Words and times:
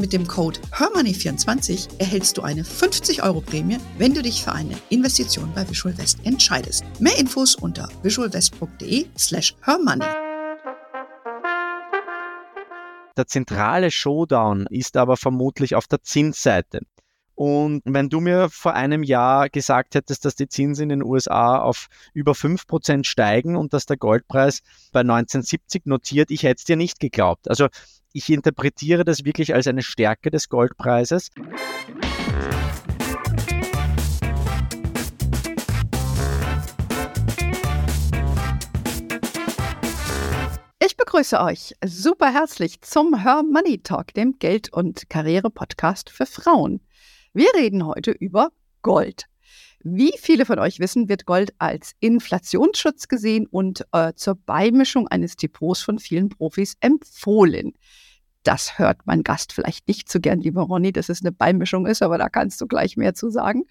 Mit 0.00 0.14
dem 0.14 0.26
Code 0.26 0.58
HERMONEY24 0.72 2.00
erhältst 2.00 2.38
du 2.38 2.42
eine 2.42 2.64
50 2.64 3.22
Euro 3.22 3.42
Prämie, 3.42 3.76
wenn 3.98 4.14
du 4.14 4.22
dich 4.22 4.42
für 4.42 4.52
eine 4.52 4.74
Investition 4.88 5.52
bei 5.54 5.68
Visual 5.68 5.96
West 5.98 6.20
entscheidest. 6.24 6.84
Mehr 7.00 7.18
Infos 7.18 7.54
unter 7.54 7.86
visualwest.de 8.02 9.08
slash 9.18 9.54
hermoney. 9.60 10.06
Der 13.14 13.26
zentrale 13.26 13.90
Showdown 13.90 14.66
ist 14.70 14.96
aber 14.96 15.18
vermutlich 15.18 15.74
auf 15.74 15.86
der 15.86 16.02
Zinsseite. 16.02 16.80
Und 17.34 17.82
wenn 17.84 18.08
du 18.08 18.20
mir 18.20 18.48
vor 18.50 18.74
einem 18.74 19.02
Jahr 19.02 19.50
gesagt 19.50 19.94
hättest, 19.94 20.24
dass 20.24 20.34
die 20.34 20.48
Zinsen 20.48 20.84
in 20.84 20.88
den 20.88 21.02
USA 21.02 21.58
auf 21.58 21.88
über 22.14 22.32
5% 22.32 23.04
steigen 23.04 23.56
und 23.56 23.74
dass 23.74 23.86
der 23.86 23.96
Goldpreis 23.98 24.60
bei 24.92 25.00
1970 25.00 25.84
notiert, 25.84 26.30
ich 26.30 26.42
hätte 26.42 26.58
es 26.58 26.64
dir 26.64 26.76
nicht 26.76 27.00
geglaubt. 27.00 27.48
Also 27.48 27.68
ich 28.12 28.28
interpretiere 28.30 29.04
das 29.04 29.24
wirklich 29.24 29.54
als 29.54 29.66
eine 29.66 29.82
Stärke 29.82 30.30
des 30.30 30.48
Goldpreises. 30.48 31.30
Ich 40.82 40.96
begrüße 40.96 41.40
euch 41.40 41.74
super 41.84 42.32
herzlich 42.32 42.80
zum 42.80 43.22
Her 43.22 43.42
Money 43.42 43.78
Talk, 43.82 44.14
dem 44.14 44.38
Geld- 44.38 44.72
und 44.72 45.08
Karriere-Podcast 45.08 46.10
für 46.10 46.26
Frauen. 46.26 46.80
Wir 47.32 47.48
reden 47.54 47.86
heute 47.86 48.10
über 48.10 48.50
Gold. 48.82 49.29
Wie 49.82 50.12
viele 50.18 50.44
von 50.44 50.58
euch 50.58 50.78
wissen, 50.78 51.08
wird 51.08 51.24
Gold 51.24 51.54
als 51.58 51.92
Inflationsschutz 52.00 53.08
gesehen 53.08 53.46
und 53.46 53.86
äh, 53.92 54.12
zur 54.14 54.34
Beimischung 54.34 55.08
eines 55.08 55.36
Depots 55.36 55.80
von 55.80 55.98
vielen 55.98 56.28
Profis 56.28 56.76
empfohlen. 56.80 57.72
Das 58.42 58.78
hört 58.78 59.00
mein 59.04 59.22
Gast 59.22 59.52
vielleicht 59.52 59.86
nicht 59.86 60.10
so 60.10 60.18
gern, 60.18 60.40
lieber 60.40 60.62
Ronny, 60.62 60.92
dass 60.92 61.10
es 61.10 61.20
eine 61.20 61.32
Beimischung 61.32 61.86
ist, 61.86 62.02
aber 62.02 62.16
da 62.16 62.28
kannst 62.28 62.60
du 62.60 62.66
gleich 62.66 62.96
mehr 62.96 63.14
zu 63.14 63.30
sagen. 63.30 63.64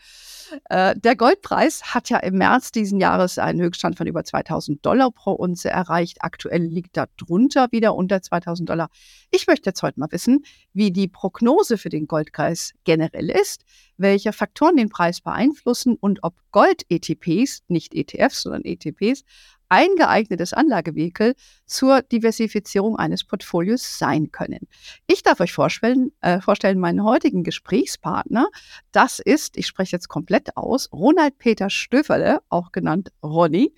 Äh, 0.69 0.95
der 0.97 1.15
Goldpreis 1.15 1.93
hat 1.93 2.09
ja 2.09 2.17
im 2.17 2.37
März 2.37 2.71
diesen 2.71 2.99
Jahres 2.99 3.37
einen 3.37 3.61
Höchststand 3.61 3.97
von 3.97 4.07
über 4.07 4.23
2000 4.23 4.85
Dollar 4.85 5.11
pro 5.11 5.31
Unze 5.31 5.69
erreicht. 5.69 6.17
Aktuell 6.21 6.63
liegt 6.63 6.97
er 6.97 7.07
drunter 7.17 7.67
wieder 7.71 7.95
unter 7.95 8.21
2000 8.21 8.69
Dollar. 8.69 8.89
Ich 9.31 9.47
möchte 9.47 9.69
jetzt 9.69 9.81
heute 9.83 9.99
mal 9.99 10.11
wissen, 10.11 10.43
wie 10.73 10.91
die 10.91 11.07
Prognose 11.07 11.77
für 11.77 11.89
den 11.89 12.07
Goldpreis 12.07 12.73
generell 12.83 13.29
ist, 13.29 13.63
welche 13.97 14.33
Faktoren 14.33 14.77
den 14.77 14.89
Preis 14.89 15.21
beeinflussen 15.21 15.95
und 15.99 16.19
ob 16.23 16.35
Gold-ETPs, 16.51 17.63
nicht 17.67 17.93
ETFs, 17.93 18.43
sondern 18.43 18.63
ETPs, 18.65 19.23
ein 19.69 19.95
geeignetes 19.95 20.53
Anlagevehikel 20.53 21.35
zur 21.65 22.01
Diversifizierung 22.01 22.97
eines 22.97 23.23
Portfolios 23.23 23.97
sein 23.97 24.31
können. 24.31 24.67
Ich 25.07 25.21
darf 25.21 25.39
euch 25.39 25.53
vorstellen, 25.53 26.11
äh, 26.21 26.41
vorstellen 26.41 26.79
meinen 26.79 27.03
heutigen 27.03 27.43
Gesprächspartner. 27.43 28.49
Das 28.91 29.19
ist, 29.19 29.55
ich 29.57 29.67
spreche 29.67 29.95
jetzt 29.95 30.07
komplett 30.07 30.57
aus, 30.57 30.91
Ronald 30.91 31.37
Peter 31.37 31.69
Stöferle, 31.69 32.41
auch 32.49 32.71
genannt 32.71 33.11
Ronny, 33.23 33.73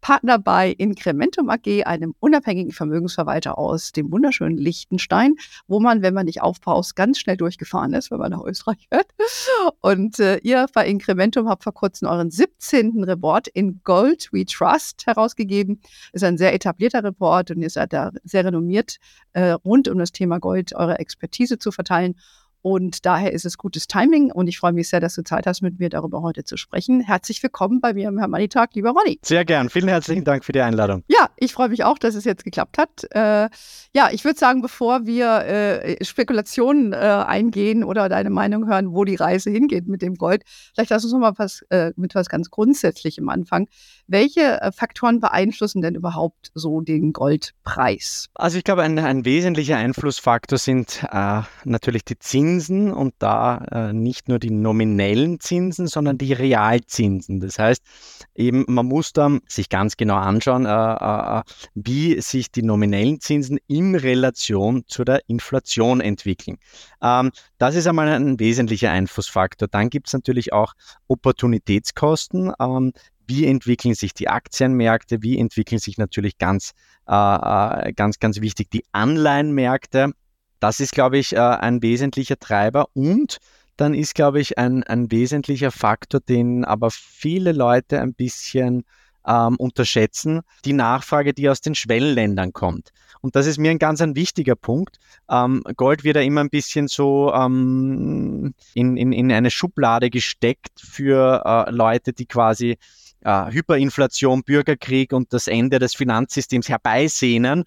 Partner 0.00 0.38
bei 0.38 0.70
Incrementum 0.70 1.50
AG, 1.50 1.84
einem 1.84 2.14
unabhängigen 2.20 2.72
Vermögensverwalter 2.72 3.58
aus 3.58 3.92
dem 3.92 4.10
wunderschönen 4.10 4.56
Liechtenstein, 4.56 5.34
wo 5.66 5.80
man, 5.80 6.00
wenn 6.00 6.14
man 6.14 6.24
nicht 6.24 6.40
aufpaust, 6.40 6.96
ganz 6.96 7.18
schnell 7.18 7.36
durchgefahren 7.36 7.92
ist, 7.92 8.10
wenn 8.10 8.18
man 8.18 8.32
nach 8.32 8.44
Österreich 8.44 8.88
hört. 8.90 9.08
Und 9.80 10.18
äh, 10.18 10.38
ihr 10.38 10.66
bei 10.72 10.86
Incrementum 10.86 11.48
habt 11.48 11.64
vor 11.64 11.74
kurzem 11.74 12.08
euren 12.08 12.30
17. 12.30 13.04
Report 13.04 13.48
in 13.48 13.82
Gold 13.84 14.30
We 14.32 14.46
Trust 14.46 15.06
herausgegeben. 15.34 15.80
Ist 16.12 16.24
ein 16.24 16.38
sehr 16.38 16.54
etablierter 16.54 17.02
Report 17.04 17.24
Ort 17.34 17.50
und 17.50 17.62
ihr 17.62 17.70
seid 17.70 17.92
da 17.92 18.12
sehr 18.22 18.44
renommiert, 18.44 18.98
äh, 19.32 19.50
rund 19.50 19.88
um 19.88 19.98
das 19.98 20.12
Thema 20.12 20.38
Gold 20.38 20.74
eure 20.74 20.98
Expertise 20.98 21.58
zu 21.58 21.72
verteilen. 21.72 22.16
Und 22.66 23.04
daher 23.04 23.34
ist 23.34 23.44
es 23.44 23.58
gutes 23.58 23.88
Timing 23.88 24.32
und 24.32 24.46
ich 24.46 24.58
freue 24.58 24.72
mich 24.72 24.88
sehr, 24.88 24.98
dass 24.98 25.14
du 25.14 25.22
Zeit 25.22 25.46
hast, 25.46 25.60
mit 25.60 25.78
mir 25.80 25.90
darüber 25.90 26.22
heute 26.22 26.44
zu 26.44 26.56
sprechen. 26.56 27.02
Herzlich 27.02 27.42
willkommen 27.42 27.82
bei 27.82 27.92
mir 27.92 28.10
Money 28.10 28.48
Talk, 28.48 28.70
lieber 28.72 28.92
Ronny. 28.92 29.18
Sehr 29.20 29.44
gern. 29.44 29.68
Vielen 29.68 29.88
herzlichen 29.88 30.24
Dank 30.24 30.46
für 30.46 30.52
die 30.52 30.62
Einladung. 30.62 31.04
Ja, 31.08 31.28
ich 31.36 31.52
freue 31.52 31.68
mich 31.68 31.84
auch, 31.84 31.98
dass 31.98 32.14
es 32.14 32.24
jetzt 32.24 32.42
geklappt 32.42 32.78
hat. 32.78 33.04
Äh, 33.10 33.50
ja, 33.94 34.08
ich 34.12 34.24
würde 34.24 34.38
sagen, 34.38 34.62
bevor 34.62 35.04
wir 35.04 35.44
äh, 35.44 36.02
Spekulationen 36.02 36.94
äh, 36.94 36.96
eingehen 36.96 37.84
oder 37.84 38.08
deine 38.08 38.30
Meinung 38.30 38.66
hören, 38.66 38.94
wo 38.94 39.04
die 39.04 39.16
Reise 39.16 39.50
hingeht 39.50 39.86
mit 39.86 40.00
dem 40.00 40.14
Gold, 40.14 40.44
vielleicht 40.74 40.88
lass 40.88 41.04
uns 41.04 41.12
noch 41.12 41.20
mal 41.20 41.34
was, 41.36 41.66
äh, 41.68 41.92
mit 41.96 42.14
was 42.14 42.30
ganz 42.30 42.48
Grundsätzlichem 42.48 43.28
anfangen. 43.28 43.66
Welche 44.06 44.62
äh, 44.62 44.72
Faktoren 44.72 45.20
beeinflussen 45.20 45.82
denn 45.82 45.96
überhaupt 45.96 46.50
so 46.54 46.80
den 46.80 47.12
Goldpreis? 47.12 48.30
Also 48.32 48.56
ich 48.56 48.64
glaube, 48.64 48.84
ein, 48.84 48.98
ein 48.98 49.26
wesentlicher 49.26 49.76
Einflussfaktor 49.76 50.56
sind 50.56 51.04
äh, 51.12 51.42
natürlich 51.64 52.06
die 52.06 52.18
Zinsen 52.18 52.53
Zinsen 52.54 52.92
und 52.92 53.14
da 53.18 53.64
äh, 53.72 53.92
nicht 53.92 54.28
nur 54.28 54.38
die 54.38 54.50
nominellen 54.50 55.40
Zinsen, 55.40 55.86
sondern 55.86 56.18
die 56.18 56.32
Realzinsen. 56.32 57.40
Das 57.40 57.58
heißt, 57.58 57.82
eben 58.34 58.64
man 58.68 58.86
muss 58.86 59.12
dann 59.12 59.40
sich 59.48 59.68
ganz 59.68 59.96
genau 59.96 60.16
anschauen, 60.16 60.66
äh, 60.66 60.68
äh, 60.68 61.42
wie 61.74 62.20
sich 62.20 62.50
die 62.52 62.62
nominellen 62.62 63.20
Zinsen 63.20 63.58
in 63.66 63.96
Relation 63.96 64.84
zu 64.86 65.04
der 65.04 65.22
Inflation 65.26 66.00
entwickeln. 66.00 66.58
Ähm, 67.02 67.32
das 67.58 67.74
ist 67.74 67.86
einmal 67.86 68.08
ein 68.08 68.38
wesentlicher 68.38 68.90
Einflussfaktor. 68.90 69.68
Dann 69.68 69.90
gibt 69.90 70.06
es 70.08 70.12
natürlich 70.12 70.52
auch 70.52 70.74
Opportunitätskosten. 71.08 72.52
Ähm, 72.60 72.92
wie 73.26 73.46
entwickeln 73.46 73.94
sich 73.94 74.12
die 74.12 74.28
Aktienmärkte, 74.28 75.22
wie 75.22 75.38
entwickeln 75.38 75.78
sich 75.78 75.96
natürlich 75.96 76.36
ganz, 76.36 76.72
äh, 77.08 77.14
äh 77.14 77.92
ganz, 77.94 78.18
ganz 78.18 78.40
wichtig 78.42 78.70
die 78.70 78.84
Anleihenmärkte. 78.92 80.12
Das 80.64 80.80
ist, 80.80 80.92
glaube 80.92 81.18
ich, 81.18 81.34
äh, 81.34 81.40
ein 81.40 81.82
wesentlicher 81.82 82.38
Treiber 82.38 82.88
und 82.94 83.36
dann 83.76 83.92
ist, 83.92 84.14
glaube 84.14 84.40
ich, 84.40 84.56
ein, 84.56 84.82
ein 84.82 85.10
wesentlicher 85.10 85.70
Faktor, 85.70 86.20
den 86.20 86.64
aber 86.64 86.90
viele 86.90 87.52
Leute 87.52 88.00
ein 88.00 88.14
bisschen 88.14 88.86
ähm, 89.26 89.56
unterschätzen, 89.56 90.40
die 90.64 90.72
Nachfrage, 90.72 91.34
die 91.34 91.50
aus 91.50 91.60
den 91.60 91.74
Schwellenländern 91.74 92.54
kommt. 92.54 92.92
Und 93.20 93.36
das 93.36 93.46
ist 93.46 93.58
mir 93.58 93.72
ein 93.72 93.78
ganz 93.78 94.00
ein 94.00 94.16
wichtiger 94.16 94.56
Punkt. 94.56 95.00
Ähm, 95.30 95.62
Gold 95.76 96.02
wird 96.02 96.16
ja 96.16 96.22
immer 96.22 96.40
ein 96.40 96.48
bisschen 96.48 96.88
so 96.88 97.30
ähm, 97.34 98.54
in, 98.72 98.96
in, 98.96 99.12
in 99.12 99.32
eine 99.32 99.50
Schublade 99.50 100.08
gesteckt 100.08 100.80
für 100.80 101.42
äh, 101.44 101.70
Leute, 101.72 102.14
die 102.14 102.24
quasi 102.24 102.78
äh, 103.24 103.50
Hyperinflation, 103.50 104.44
Bürgerkrieg 104.44 105.12
und 105.12 105.32
das 105.34 105.46
Ende 105.46 105.78
des 105.78 105.94
Finanzsystems 105.94 106.70
herbeisehnen. 106.70 107.64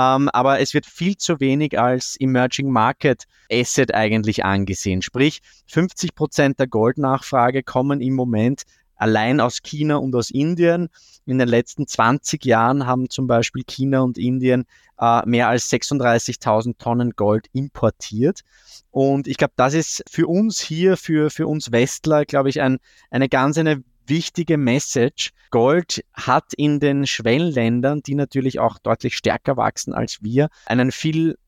Ähm, 0.00 0.30
aber 0.30 0.60
es 0.60 0.72
wird 0.72 0.86
viel 0.86 1.16
zu 1.16 1.40
wenig 1.40 1.78
als 1.78 2.16
Emerging 2.18 2.70
Market 2.70 3.24
Asset 3.52 3.92
eigentlich 3.92 4.44
angesehen. 4.44 5.02
Sprich, 5.02 5.42
50 5.66 6.14
Prozent 6.14 6.58
der 6.58 6.68
Goldnachfrage 6.68 7.62
kommen 7.62 8.00
im 8.00 8.14
Moment 8.14 8.62
allein 8.96 9.40
aus 9.40 9.62
China 9.62 9.96
und 9.96 10.14
aus 10.14 10.30
Indien. 10.30 10.88
In 11.26 11.38
den 11.38 11.48
letzten 11.48 11.86
20 11.86 12.44
Jahren 12.46 12.86
haben 12.86 13.10
zum 13.10 13.26
Beispiel 13.26 13.62
China 13.64 14.00
und 14.00 14.16
Indien 14.16 14.64
äh, 14.98 15.26
mehr 15.26 15.48
als 15.48 15.70
36.000 15.70 16.78
Tonnen 16.78 17.10
Gold 17.10 17.48
importiert. 17.52 18.40
Und 18.90 19.26
ich 19.26 19.36
glaube, 19.36 19.54
das 19.56 19.74
ist 19.74 20.02
für 20.08 20.26
uns 20.26 20.60
hier, 20.60 20.96
für, 20.96 21.30
für 21.30 21.46
uns 21.46 21.72
Westler, 21.72 22.24
glaube 22.24 22.48
ich, 22.48 22.60
ein, 22.62 22.78
eine 23.10 23.28
ganz 23.28 23.58
eine 23.58 23.82
wichtige 24.10 24.58
Message. 24.58 25.30
Gold 25.50 26.04
hat 26.12 26.52
in 26.56 26.78
den 26.80 27.06
Schwellenländern, 27.06 28.02
die 28.02 28.14
natürlich 28.14 28.58
auch 28.58 28.78
deutlich 28.78 29.16
stärker 29.16 29.56
wachsen 29.56 29.94
als 29.94 30.22
wir, 30.22 30.48
einen 30.66 30.92
viel 30.92 31.38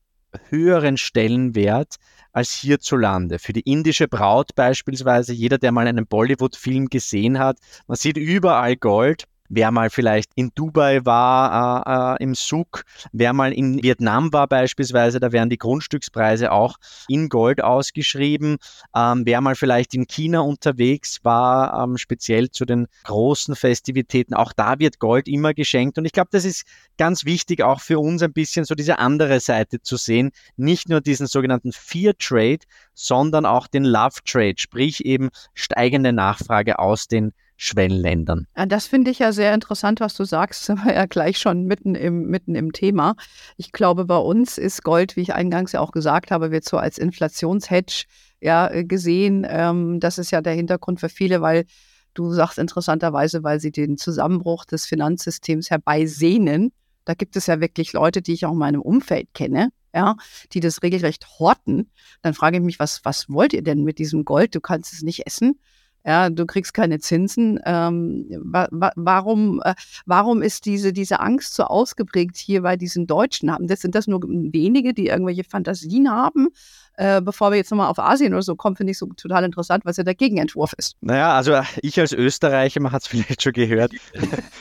höheren 0.49 0.97
Stellenwert 0.97 1.97
als 2.31 2.51
hierzulande. 2.53 3.37
Für 3.39 3.53
die 3.53 3.61
indische 3.61 4.07
Braut 4.07 4.55
beispielsweise, 4.55 5.33
jeder, 5.33 5.57
der 5.59 5.71
mal 5.71 5.87
einen 5.87 6.07
Bollywood-Film 6.07 6.87
gesehen 6.87 7.37
hat, 7.37 7.59
man 7.87 7.97
sieht 7.97 8.17
überall 8.17 8.75
Gold. 8.75 9.25
Wer 9.49 9.71
mal 9.71 9.89
vielleicht 9.89 10.31
in 10.35 10.51
Dubai 10.55 11.05
war, 11.05 12.17
äh, 12.17 12.21
äh, 12.21 12.23
im 12.23 12.35
Suk, 12.35 12.83
wer 13.11 13.33
mal 13.33 13.53
in 13.53 13.81
Vietnam 13.83 14.31
war 14.33 14.47
beispielsweise, 14.47 15.19
da 15.19 15.31
werden 15.31 15.49
die 15.49 15.57
Grundstückspreise 15.57 16.51
auch 16.51 16.77
in 17.07 17.29
Gold 17.29 17.63
ausgeschrieben. 17.63 18.57
Ähm, 18.95 19.23
wer 19.25 19.41
mal 19.41 19.55
vielleicht 19.55 19.93
in 19.93 20.07
China 20.07 20.41
unterwegs 20.41 21.19
war, 21.23 21.83
ähm, 21.83 21.97
speziell 21.97 22.49
zu 22.49 22.65
den 22.65 22.87
großen 23.03 23.55
Festivitäten, 23.55 24.33
auch 24.33 24.53
da 24.53 24.79
wird 24.79 24.99
Gold 24.99 25.27
immer 25.27 25.53
geschenkt. 25.53 25.97
Und 25.97 26.05
ich 26.05 26.11
glaube, 26.11 26.29
das 26.31 26.45
ist 26.45 26.65
ganz 26.97 27.25
wichtig, 27.25 27.61
auch 27.61 27.81
für 27.81 27.99
uns 27.99 28.21
ein 28.23 28.33
bisschen 28.33 28.65
so 28.65 28.75
diese 28.75 28.99
andere 28.99 29.39
Seite 29.39 29.81
zu 29.81 29.97
sehen. 29.97 30.31
Nicht 30.57 30.89
nur 30.89 31.01
diesen 31.01 31.27
sogenannten 31.27 31.71
Fear 31.71 32.13
Trade, 32.17 32.59
sondern 32.93 33.45
auch 33.45 33.67
den 33.67 33.83
Love 33.83 34.19
Trade, 34.25 34.55
sprich 34.57 35.05
eben 35.05 35.29
steigende 35.53 36.13
Nachfrage 36.13 36.79
aus 36.79 37.07
den 37.07 37.33
Schwellenländern. 37.57 38.47
Ja, 38.57 38.65
das 38.65 38.87
finde 38.87 39.11
ich 39.11 39.19
ja 39.19 39.31
sehr 39.31 39.53
interessant, 39.53 39.99
was 39.99 40.15
du 40.15 40.25
sagst. 40.25 40.65
Sind 40.65 40.85
wir 40.85 40.93
ja 40.93 41.05
gleich 41.05 41.37
schon 41.37 41.63
mitten 41.63 41.95
im, 41.95 42.27
mitten 42.27 42.55
im 42.55 42.71
Thema. 42.71 43.15
Ich 43.57 43.71
glaube, 43.71 44.05
bei 44.05 44.17
uns 44.17 44.57
ist 44.57 44.83
Gold, 44.83 45.15
wie 45.15 45.21
ich 45.21 45.33
eingangs 45.33 45.71
ja 45.71 45.79
auch 45.79 45.91
gesagt 45.91 46.31
habe, 46.31 46.51
wird 46.51 46.65
so 46.65 46.77
als 46.77 46.97
Inflationshedge 46.97 48.05
ja, 48.41 48.69
gesehen. 48.83 49.45
Ähm, 49.47 49.99
das 49.99 50.17
ist 50.17 50.31
ja 50.31 50.41
der 50.41 50.53
Hintergrund 50.53 50.99
für 50.99 51.09
viele, 51.09 51.41
weil 51.41 51.65
du 52.13 52.31
sagst 52.33 52.57
interessanterweise, 52.59 53.43
weil 53.43 53.59
sie 53.59 53.71
den 53.71 53.97
Zusammenbruch 53.97 54.65
des 54.65 54.85
Finanzsystems 54.85 55.69
herbeisehnen. 55.69 56.71
Da 57.05 57.13
gibt 57.13 57.35
es 57.35 57.47
ja 57.47 57.59
wirklich 57.59 57.93
Leute, 57.93 58.21
die 58.21 58.33
ich 58.33 58.45
auch 58.45 58.51
in 58.51 58.57
meinem 58.57 58.81
Umfeld 58.81 59.33
kenne, 59.33 59.69
ja, 59.93 60.15
die 60.53 60.59
das 60.59 60.83
regelrecht 60.83 61.39
horten. 61.39 61.91
Dann 62.21 62.33
frage 62.33 62.57
ich 62.57 62.63
mich, 62.63 62.79
was, 62.79 63.03
was 63.03 63.29
wollt 63.29 63.53
ihr 63.53 63.63
denn 63.63 63.83
mit 63.83 63.97
diesem 63.99 64.25
Gold? 64.25 64.55
Du 64.55 64.61
kannst 64.61 64.93
es 64.93 65.01
nicht 65.01 65.25
essen. 65.25 65.59
Ja, 66.05 66.29
du 66.29 66.45
kriegst 66.45 66.73
keine 66.73 66.99
Zinsen. 66.99 67.59
Ähm, 67.65 68.25
wa 68.41 68.67
wa 68.71 68.91
warum, 68.95 69.61
äh, 69.63 69.73
warum 70.05 70.41
ist 70.41 70.65
diese, 70.65 70.91
diese 70.91 71.19
Angst 71.19 71.55
so 71.55 71.63
ausgeprägt 71.63 72.35
hier 72.37 72.61
bei 72.61 72.75
diesen 72.75 73.07
Deutschen? 73.07 73.51
Haben 73.51 73.67
das, 73.67 73.81
sind 73.81 73.95
das 73.95 74.07
nur 74.07 74.21
wenige, 74.21 74.93
die 74.93 75.07
irgendwelche 75.07 75.43
Fantasien 75.43 76.11
haben? 76.11 76.49
Äh, 76.95 77.21
bevor 77.21 77.49
wir 77.49 77.57
jetzt 77.57 77.71
nochmal 77.71 77.87
auf 77.89 77.97
Asien 77.97 78.33
oder 78.33 78.43
so 78.43 78.55
kommen, 78.55 78.75
finde 78.75 78.91
ich 78.91 78.99
so 78.99 79.07
total 79.07 79.43
interessant, 79.43 79.83
was 79.83 79.97
ja 79.97 80.03
der 80.03 80.13
Gegenentwurf 80.13 80.73
ist. 80.77 80.95
Naja, 81.01 81.35
also 81.35 81.59
ich 81.81 81.99
als 81.99 82.13
Österreicher, 82.13 82.81
man 82.81 82.91
hat 82.91 83.01
es 83.01 83.07
vielleicht 83.09 83.41
schon 83.41 83.53
gehört, 83.53 83.93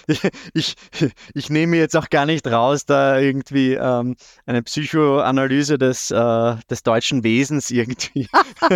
ich, 0.06 0.20
ich, 0.54 0.74
ich, 1.34 1.50
nehme 1.50 1.76
jetzt 1.76 1.94
auch 1.94 2.08
gar 2.08 2.24
nicht 2.24 2.46
raus, 2.46 2.86
da 2.86 3.18
irgendwie 3.18 3.74
ähm, 3.74 4.16
eine 4.46 4.62
Psychoanalyse 4.62 5.76
des, 5.76 6.10
äh, 6.10 6.56
des 6.70 6.82
deutschen 6.82 7.22
Wesens 7.22 7.70
irgendwie 7.70 8.28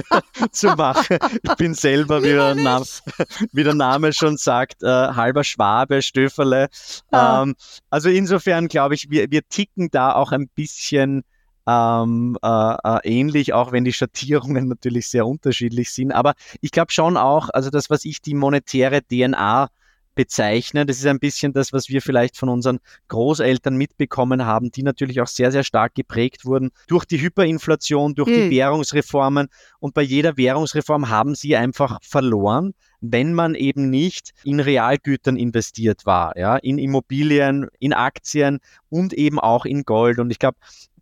zu 0.50 0.68
machen. 0.76 1.18
Ich 1.42 1.54
bin 1.54 1.72
selber, 1.72 2.22
wie 2.22 2.32
der, 2.32 2.55
Name, 2.62 2.84
wie 3.52 3.64
der 3.64 3.74
Name 3.74 4.12
schon 4.12 4.36
sagt, 4.36 4.82
äh, 4.82 4.86
halber 4.86 5.44
Schwabe, 5.44 6.02
Stöferle. 6.02 6.68
Ah. 7.10 7.42
Ähm, 7.42 7.54
also 7.90 8.08
insofern 8.08 8.68
glaube 8.68 8.94
ich, 8.94 9.10
wir, 9.10 9.30
wir 9.30 9.48
ticken 9.48 9.90
da 9.90 10.14
auch 10.14 10.32
ein 10.32 10.48
bisschen 10.48 11.24
ähm, 11.66 12.38
äh, 12.42 12.74
äh, 12.84 13.00
ähnlich, 13.04 13.52
auch 13.52 13.72
wenn 13.72 13.84
die 13.84 13.92
Schattierungen 13.92 14.68
natürlich 14.68 15.08
sehr 15.08 15.26
unterschiedlich 15.26 15.90
sind. 15.90 16.12
Aber 16.12 16.34
ich 16.60 16.70
glaube 16.70 16.92
schon 16.92 17.16
auch, 17.16 17.48
also 17.50 17.70
das, 17.70 17.90
was 17.90 18.04
ich 18.04 18.22
die 18.22 18.34
monetäre 18.34 19.02
DNA 19.02 19.68
bezeichne, 20.16 20.84
das 20.84 20.98
ist 20.98 21.06
ein 21.06 21.20
bisschen 21.20 21.52
das, 21.52 21.72
was 21.72 21.88
wir 21.88 22.02
vielleicht 22.02 22.36
von 22.36 22.48
unseren 22.48 22.80
Großeltern 23.06 23.76
mitbekommen 23.76 24.44
haben, 24.44 24.72
die 24.72 24.82
natürlich 24.82 25.20
auch 25.20 25.28
sehr, 25.28 25.52
sehr 25.52 25.62
stark 25.62 25.94
geprägt 25.94 26.44
wurden 26.44 26.70
durch 26.88 27.04
die 27.04 27.20
Hyperinflation, 27.20 28.16
durch 28.16 28.28
mhm. 28.28 28.34
die 28.34 28.50
Währungsreformen. 28.50 29.46
Und 29.78 29.94
bei 29.94 30.02
jeder 30.02 30.36
Währungsreform 30.36 31.08
haben 31.08 31.36
sie 31.36 31.54
einfach 31.54 31.98
verloren 32.02 32.74
wenn 33.02 33.34
man 33.34 33.54
eben 33.54 33.90
nicht 33.90 34.32
in 34.42 34.58
Realgütern 34.58 35.36
investiert 35.36 36.06
war, 36.06 36.36
ja, 36.36 36.56
in 36.56 36.78
Immobilien, 36.78 37.68
in 37.78 37.92
Aktien 37.92 38.58
und 38.88 39.12
eben 39.12 39.38
auch 39.38 39.64
in 39.64 39.84
Gold. 39.84 40.18
Und 40.18 40.30
ich 40.30 40.38
glaube, 40.38 40.56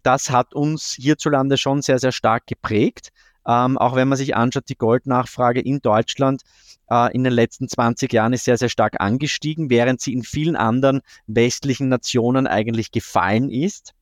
das 0.04 0.30
hat 0.30 0.54
uns 0.54 0.92
hierzulande 0.92 1.56
schon 1.56 1.82
sehr, 1.82 1.98
sehr 1.98 2.12
stark 2.12 2.46
geprägt. 2.46 3.10
Ähm, 3.46 3.78
auch 3.78 3.94
wenn 3.94 4.08
man 4.08 4.18
sich 4.18 4.36
anschaut, 4.36 4.68
die 4.68 4.76
Goldnachfrage 4.76 5.60
in 5.60 5.80
Deutschland 5.80 6.42
äh, 6.90 7.14
in 7.14 7.24
den 7.24 7.32
letzten 7.32 7.68
20 7.68 8.12
Jahren 8.12 8.32
ist 8.32 8.44
sehr, 8.44 8.58
sehr 8.58 8.68
stark 8.68 9.00
angestiegen, 9.00 9.70
während 9.70 10.00
sie 10.00 10.12
in 10.12 10.22
vielen 10.22 10.56
anderen 10.56 11.02
westlichen 11.26 11.88
Nationen 11.88 12.46
eigentlich 12.46 12.90
gefallen 12.90 13.50
ist. 13.50 13.92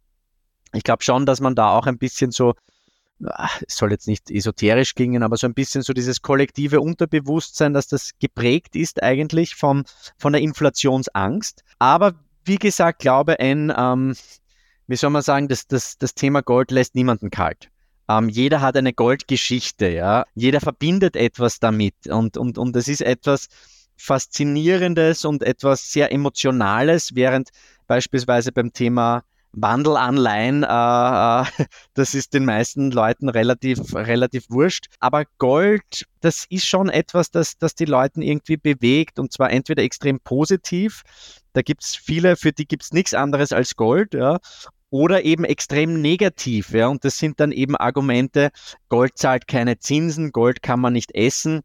Ich 0.72 0.84
glaube 0.84 1.02
schon, 1.02 1.26
dass 1.26 1.40
man 1.40 1.54
da 1.54 1.76
auch 1.76 1.86
ein 1.86 1.98
bisschen 1.98 2.30
so, 2.30 2.54
es 3.66 3.76
soll 3.76 3.90
jetzt 3.90 4.08
nicht 4.08 4.30
esoterisch 4.30 4.94
klingen, 4.94 5.22
aber 5.22 5.36
so 5.36 5.46
ein 5.46 5.54
bisschen 5.54 5.82
so 5.82 5.92
dieses 5.92 6.22
kollektive 6.22 6.80
Unterbewusstsein, 6.80 7.72
dass 7.72 7.88
das 7.88 8.12
geprägt 8.18 8.74
ist 8.74 9.02
eigentlich 9.02 9.54
vom, 9.54 9.84
von 10.18 10.32
der 10.32 10.42
Inflationsangst. 10.42 11.62
Aber 11.78 12.14
wie 12.44 12.56
gesagt, 12.56 13.00
glaube 13.00 13.38
ein, 13.38 13.72
ähm, 13.76 14.14
wie 14.86 14.96
soll 14.96 15.10
man 15.10 15.22
sagen, 15.22 15.48
das, 15.48 15.66
das, 15.66 15.98
das 15.98 16.14
Thema 16.14 16.42
Gold 16.42 16.70
lässt 16.70 16.94
niemanden 16.94 17.30
kalt. 17.30 17.71
Ähm, 18.08 18.28
jeder 18.28 18.60
hat 18.60 18.76
eine 18.76 18.92
Goldgeschichte, 18.92 19.88
ja. 19.88 20.24
Jeder 20.34 20.60
verbindet 20.60 21.16
etwas 21.16 21.60
damit 21.60 21.94
und, 22.08 22.36
und, 22.36 22.58
und 22.58 22.76
es 22.76 22.88
ist 22.88 23.02
etwas 23.02 23.48
Faszinierendes 23.96 25.24
und 25.24 25.42
etwas 25.42 25.92
sehr 25.92 26.12
Emotionales, 26.12 27.14
während 27.14 27.50
beispielsweise 27.86 28.52
beim 28.52 28.72
Thema 28.72 29.22
Wandelanleihen, 29.52 30.62
äh, 30.62 30.66
äh, 30.66 31.44
das 31.94 32.14
ist 32.14 32.34
den 32.34 32.44
meisten 32.44 32.90
Leuten 32.90 33.28
relativ, 33.28 33.94
relativ 33.94 34.46
wurscht. 34.48 34.86
Aber 35.00 35.24
Gold, 35.38 36.06
das 36.20 36.46
ist 36.48 36.66
schon 36.66 36.88
etwas, 36.88 37.30
das, 37.30 37.58
das 37.58 37.74
die 37.74 37.84
Leute 37.84 38.22
irgendwie 38.22 38.56
bewegt 38.56 39.18
und 39.18 39.32
zwar 39.32 39.50
entweder 39.50 39.82
extrem 39.82 40.20
positiv, 40.20 41.02
da 41.52 41.60
gibt 41.60 41.84
es 41.84 41.94
viele, 41.94 42.36
für 42.36 42.52
die 42.52 42.66
gibt 42.66 42.82
es 42.82 42.92
nichts 42.92 43.12
anderes 43.14 43.52
als 43.52 43.76
Gold, 43.76 44.14
ja, 44.14 44.38
oder 44.92 45.24
eben 45.24 45.44
extrem 45.44 46.02
negativ. 46.02 46.70
Ja, 46.70 46.88
und 46.88 47.02
das 47.04 47.16
sind 47.16 47.40
dann 47.40 47.50
eben 47.50 47.76
Argumente, 47.76 48.50
Gold 48.90 49.16
zahlt 49.16 49.48
keine 49.48 49.78
Zinsen, 49.78 50.32
Gold 50.32 50.62
kann 50.62 50.80
man 50.80 50.92
nicht 50.92 51.14
essen. 51.14 51.62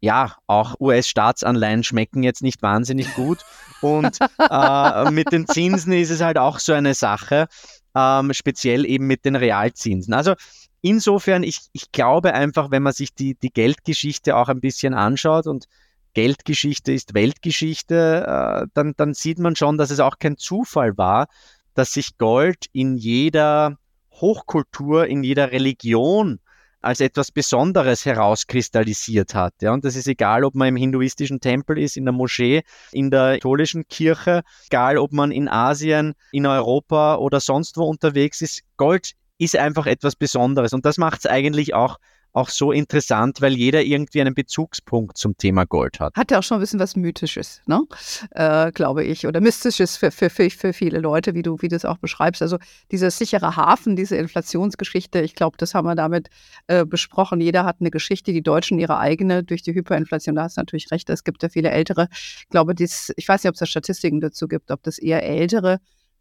Ja, 0.00 0.36
auch 0.48 0.74
US-Staatsanleihen 0.80 1.84
schmecken 1.84 2.24
jetzt 2.24 2.42
nicht 2.42 2.62
wahnsinnig 2.62 3.14
gut. 3.14 3.38
Und 3.80 4.18
äh, 4.50 5.10
mit 5.12 5.30
den 5.30 5.46
Zinsen 5.46 5.92
ist 5.92 6.10
es 6.10 6.20
halt 6.20 6.36
auch 6.36 6.58
so 6.58 6.72
eine 6.72 6.94
Sache, 6.94 7.46
ähm, 7.94 8.32
speziell 8.34 8.84
eben 8.84 9.06
mit 9.06 9.24
den 9.24 9.36
Realzinsen. 9.36 10.12
Also 10.12 10.34
insofern, 10.82 11.44
ich, 11.44 11.60
ich 11.72 11.92
glaube 11.92 12.34
einfach, 12.34 12.72
wenn 12.72 12.82
man 12.82 12.92
sich 12.92 13.14
die, 13.14 13.36
die 13.36 13.52
Geldgeschichte 13.52 14.36
auch 14.36 14.48
ein 14.48 14.60
bisschen 14.60 14.94
anschaut 14.94 15.46
und 15.46 15.68
Geldgeschichte 16.12 16.92
ist 16.92 17.14
Weltgeschichte, 17.14 18.24
äh, 18.26 18.66
dann, 18.74 18.94
dann 18.96 19.14
sieht 19.14 19.38
man 19.38 19.54
schon, 19.54 19.78
dass 19.78 19.90
es 19.90 20.00
auch 20.00 20.18
kein 20.18 20.36
Zufall 20.36 20.98
war, 20.98 21.28
dass 21.74 21.92
sich 21.92 22.16
Gold 22.18 22.66
in 22.72 22.96
jeder 22.96 23.78
Hochkultur, 24.12 25.06
in 25.06 25.22
jeder 25.22 25.52
Religion 25.52 26.40
als 26.80 27.00
etwas 27.00 27.32
Besonderes 27.32 28.04
herauskristallisiert 28.04 29.34
hat. 29.34 29.54
Ja, 29.62 29.72
und 29.72 29.84
das 29.84 29.96
ist 29.96 30.06
egal, 30.06 30.44
ob 30.44 30.54
man 30.54 30.68
im 30.68 30.76
hinduistischen 30.76 31.40
Tempel 31.40 31.78
ist, 31.78 31.96
in 31.96 32.04
der 32.04 32.12
Moschee, 32.12 32.62
in 32.92 33.10
der 33.10 33.34
katholischen 33.34 33.88
Kirche, 33.88 34.42
egal, 34.66 34.98
ob 34.98 35.12
man 35.12 35.32
in 35.32 35.48
Asien, 35.48 36.14
in 36.30 36.46
Europa 36.46 37.16
oder 37.16 37.40
sonst 37.40 37.78
wo 37.78 37.84
unterwegs 37.84 38.42
ist. 38.42 38.62
Gold 38.76 39.12
ist 39.38 39.56
einfach 39.56 39.86
etwas 39.86 40.14
Besonderes 40.14 40.72
und 40.74 40.84
das 40.84 40.98
macht 40.98 41.20
es 41.20 41.26
eigentlich 41.26 41.74
auch 41.74 41.98
auch 42.34 42.48
so 42.48 42.72
interessant, 42.72 43.40
weil 43.40 43.52
jeder 43.54 43.82
irgendwie 43.82 44.20
einen 44.20 44.34
Bezugspunkt 44.34 45.16
zum 45.16 45.36
Thema 45.36 45.64
Gold 45.64 46.00
hat. 46.00 46.16
Hat 46.16 46.32
ja 46.32 46.40
auch 46.40 46.42
schon 46.42 46.58
ein 46.58 46.60
bisschen 46.60 46.80
was 46.80 46.96
Mythisches, 46.96 47.62
ne? 47.66 47.82
Äh, 48.32 48.72
glaube 48.72 49.04
ich, 49.04 49.26
oder 49.26 49.40
Mystisches 49.40 49.96
für, 49.96 50.10
für, 50.10 50.28
für, 50.30 50.50
für 50.50 50.72
viele 50.72 50.98
Leute, 50.98 51.34
wie 51.34 51.42
du, 51.42 51.62
wie 51.62 51.68
du 51.68 51.76
es 51.76 51.84
auch 51.84 51.98
beschreibst. 51.98 52.42
Also 52.42 52.58
dieser 52.90 53.12
sichere 53.12 53.54
Hafen, 53.54 53.94
diese 53.94 54.16
Inflationsgeschichte, 54.16 55.20
ich 55.20 55.36
glaube, 55.36 55.56
das 55.58 55.74
haben 55.74 55.86
wir 55.86 55.94
damit 55.94 56.28
äh, 56.66 56.84
besprochen. 56.84 57.40
Jeder 57.40 57.64
hat 57.64 57.76
eine 57.78 57.92
Geschichte, 57.92 58.32
die 58.32 58.42
Deutschen 58.42 58.80
ihre 58.80 58.98
eigene 58.98 59.44
durch 59.44 59.62
die 59.62 59.72
Hyperinflation. 59.72 60.34
Da 60.34 60.42
hast 60.42 60.56
du 60.56 60.60
natürlich 60.60 60.90
recht, 60.90 61.08
es 61.10 61.22
gibt 61.22 61.42
ja 61.44 61.48
viele 61.48 61.70
ältere. 61.70 62.08
Ich 62.10 62.48
glaube, 62.50 62.74
dies, 62.74 63.12
ich 63.16 63.28
weiß 63.28 63.44
nicht, 63.44 63.48
ob 63.48 63.54
es 63.54 63.60
da 63.60 63.66
Statistiken 63.66 64.20
dazu 64.20 64.48
gibt, 64.48 64.72
ob 64.72 64.82
das 64.82 64.98
eher 64.98 65.22
ältere, 65.22 65.78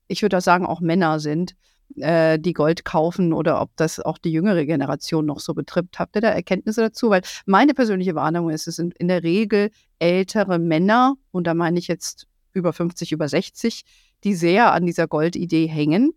ich 0.07 0.21
würde 0.21 0.37
auch 0.37 0.41
sagen, 0.41 0.67
auch 0.67 0.79
Männer 0.79 1.19
sind, 1.19 1.55
äh, 1.97 2.39
die 2.39 2.53
Gold 2.53 2.85
kaufen 2.85 3.33
oder 3.33 3.61
ob 3.61 3.71
das 3.75 3.99
auch 3.99 4.17
die 4.17 4.31
jüngere 4.31 4.65
Generation 4.65 5.25
noch 5.25 5.39
so 5.39 5.53
betrifft. 5.53 5.99
Habt 5.99 6.15
ihr 6.15 6.21
da 6.21 6.29
Erkenntnisse 6.29 6.81
dazu? 6.81 7.09
Weil 7.09 7.21
meine 7.45 7.73
persönliche 7.73 8.15
Warnung 8.15 8.49
ist, 8.49 8.67
es 8.67 8.75
sind 8.77 8.93
in 8.95 9.07
der 9.07 9.23
Regel 9.23 9.69
ältere 9.99 10.59
Männer, 10.59 11.15
und 11.31 11.47
da 11.47 11.53
meine 11.53 11.79
ich 11.79 11.87
jetzt 11.87 12.27
über 12.53 12.73
50, 12.73 13.11
über 13.11 13.27
60, 13.27 13.83
die 14.23 14.35
sehr 14.35 14.73
an 14.73 14.85
dieser 14.85 15.07
Goldidee 15.07 15.67
hängen. 15.67 16.11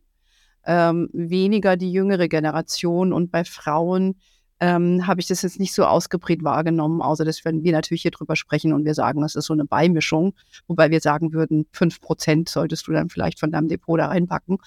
Ähm, 0.64 1.09
weniger 1.12 1.76
die 1.76 1.92
jüngere 1.92 2.28
Generation 2.28 3.12
und 3.12 3.30
bei 3.30 3.45
Frauen 3.45 4.16
ähm, 4.60 5.06
habe 5.06 5.20
ich 5.20 5.26
das 5.26 5.42
jetzt 5.42 5.60
nicht 5.60 5.75
so 5.75 5.84
ausgeprägt 5.84 6.42
wahrgenommen, 6.42 7.02
außer 7.02 7.25
dass 7.25 7.44
wir 7.44 7.52
natürlich 7.52 8.02
hier 8.02 8.10
drüber 8.10 8.36
sprechen 8.36 8.72
und 8.72 8.84
wir 8.84 8.94
sagen, 8.94 9.20
das 9.20 9.34
ist 9.34 9.46
so 9.46 9.52
eine 9.52 9.64
Beimischung, 9.64 10.34
wobei 10.66 10.90
wir 10.90 11.00
sagen 11.00 11.32
würden, 11.32 11.66
fünf 11.72 12.00
Prozent 12.00 12.48
solltest 12.48 12.86
du 12.86 12.92
dann 12.92 13.08
vielleicht 13.08 13.38
von 13.38 13.50
deinem 13.50 13.68
Depot 13.68 13.98
da 13.98 14.06
reinpacken. 14.06 14.58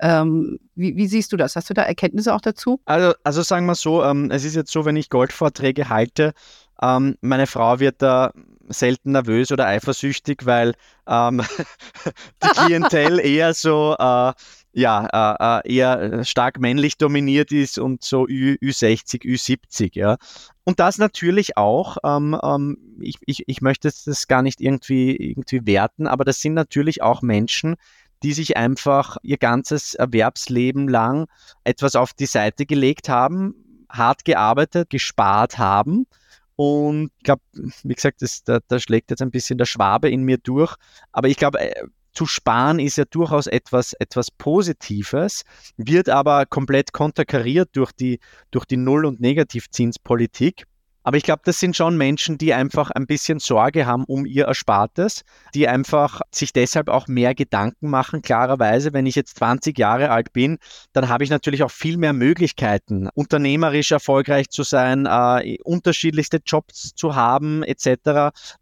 Ähm, 0.00 0.58
wie, 0.74 0.96
wie, 0.96 1.06
siehst 1.06 1.32
du 1.32 1.36
das? 1.36 1.56
Hast 1.56 1.70
du 1.70 1.74
da 1.74 1.82
Erkenntnisse 1.82 2.34
auch 2.34 2.40
dazu? 2.40 2.80
Also, 2.84 3.14
also 3.24 3.42
sagen 3.42 3.66
wir 3.66 3.74
so, 3.74 4.02
ähm, 4.04 4.30
es 4.30 4.44
ist 4.44 4.56
jetzt 4.56 4.72
so, 4.72 4.84
wenn 4.84 4.96
ich 4.96 5.10
Goldvorträge 5.10 5.88
halte, 5.88 6.32
ähm, 6.80 7.16
meine 7.20 7.46
Frau 7.46 7.80
wird 7.80 8.02
da 8.02 8.32
selten 8.68 9.12
nervös 9.12 9.50
oder 9.50 9.66
eifersüchtig, 9.66 10.44
weil 10.46 10.74
ähm, 11.06 11.42
die 12.42 12.48
Klientel 12.48 13.18
eher 13.18 13.54
so 13.54 13.96
äh, 13.98 14.32
ja, 14.72 15.60
äh, 15.60 15.60
äh 15.66 15.74
eher 15.74 16.24
stark 16.24 16.60
männlich 16.60 16.98
dominiert 16.98 17.52
ist 17.52 17.78
und 17.78 18.04
so 18.04 18.26
Ü, 18.28 18.56
Ü60, 18.62 19.22
Ü70, 19.22 19.90
ja. 19.94 20.16
Und 20.64 20.80
das 20.80 20.98
natürlich 20.98 21.56
auch, 21.56 21.96
ähm, 22.04 22.38
ähm, 22.42 22.78
ich, 23.00 23.16
ich, 23.26 23.44
ich 23.46 23.60
möchte 23.62 23.88
das 23.88 24.28
gar 24.28 24.42
nicht 24.42 24.60
irgendwie, 24.60 25.16
irgendwie 25.16 25.66
werten, 25.66 26.06
aber 26.06 26.24
das 26.24 26.40
sind 26.40 26.54
natürlich 26.54 27.02
auch 27.02 27.22
Menschen, 27.22 27.76
die 28.22 28.32
sich 28.32 28.56
einfach 28.56 29.16
ihr 29.22 29.38
ganzes 29.38 29.94
Erwerbsleben 29.94 30.88
lang 30.88 31.26
etwas 31.64 31.94
auf 31.94 32.12
die 32.12 32.26
Seite 32.26 32.66
gelegt 32.66 33.08
haben, 33.08 33.54
hart 33.88 34.24
gearbeitet, 34.24 34.90
gespart 34.90 35.58
haben. 35.58 36.06
Und 36.56 37.12
ich 37.18 37.22
glaube, 37.22 37.42
wie 37.84 37.94
gesagt, 37.94 38.20
das, 38.20 38.42
da, 38.42 38.58
da 38.66 38.80
schlägt 38.80 39.10
jetzt 39.10 39.22
ein 39.22 39.30
bisschen 39.30 39.58
der 39.58 39.66
Schwabe 39.66 40.10
in 40.10 40.24
mir 40.24 40.38
durch. 40.38 40.74
Aber 41.12 41.28
ich 41.28 41.36
glaube, 41.36 41.60
äh, 41.60 41.86
zu 42.18 42.26
sparen 42.26 42.80
ist 42.80 42.96
ja 42.96 43.04
durchaus 43.04 43.46
etwas, 43.46 43.92
etwas 43.92 44.32
Positives, 44.32 45.44
wird 45.76 46.08
aber 46.08 46.46
komplett 46.46 46.92
konterkariert 46.92 47.68
durch 47.74 47.92
die, 47.92 48.18
durch 48.50 48.64
die 48.64 48.76
Null- 48.76 49.04
und 49.04 49.20
Negativzinspolitik. 49.20 50.64
Aber 51.08 51.16
ich 51.16 51.22
glaube, 51.22 51.40
das 51.46 51.58
sind 51.58 51.74
schon 51.74 51.96
Menschen, 51.96 52.36
die 52.36 52.52
einfach 52.52 52.90
ein 52.90 53.06
bisschen 53.06 53.38
Sorge 53.38 53.86
haben 53.86 54.04
um 54.04 54.26
ihr 54.26 54.44
Erspartes, 54.44 55.24
die 55.54 55.66
einfach 55.66 56.20
sich 56.30 56.52
deshalb 56.52 56.90
auch 56.90 57.08
mehr 57.08 57.34
Gedanken 57.34 57.88
machen. 57.88 58.20
Klarerweise, 58.20 58.92
wenn 58.92 59.06
ich 59.06 59.14
jetzt 59.14 59.38
20 59.38 59.78
Jahre 59.78 60.10
alt 60.10 60.34
bin, 60.34 60.58
dann 60.92 61.08
habe 61.08 61.24
ich 61.24 61.30
natürlich 61.30 61.62
auch 61.62 61.70
viel 61.70 61.96
mehr 61.96 62.12
Möglichkeiten, 62.12 63.08
unternehmerisch 63.14 63.90
erfolgreich 63.90 64.50
zu 64.50 64.64
sein, 64.64 65.06
äh, 65.06 65.56
unterschiedlichste 65.64 66.40
Jobs 66.44 66.94
zu 66.94 67.14
haben, 67.16 67.62
etc. 67.62 67.96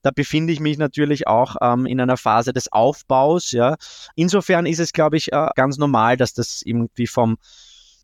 Da 0.03 0.11
befinde 0.15 0.53
ich 0.53 0.61
mich 0.61 0.79
natürlich 0.79 1.27
auch 1.27 1.57
ähm, 1.61 1.85
in 1.85 2.01
einer 2.01 2.17
Phase 2.17 2.53
des 2.53 2.71
Aufbaus. 2.73 3.51
Ja. 3.51 3.75
Insofern 4.15 4.67
ist 4.67 4.79
es, 4.79 4.93
glaube 4.93 5.17
ich, 5.17 5.33
äh, 5.33 5.49
ganz 5.57 5.79
normal, 5.79 6.17
dass 6.17 6.33
das 6.33 6.63
irgendwie 6.65 7.09
vom 7.09 7.39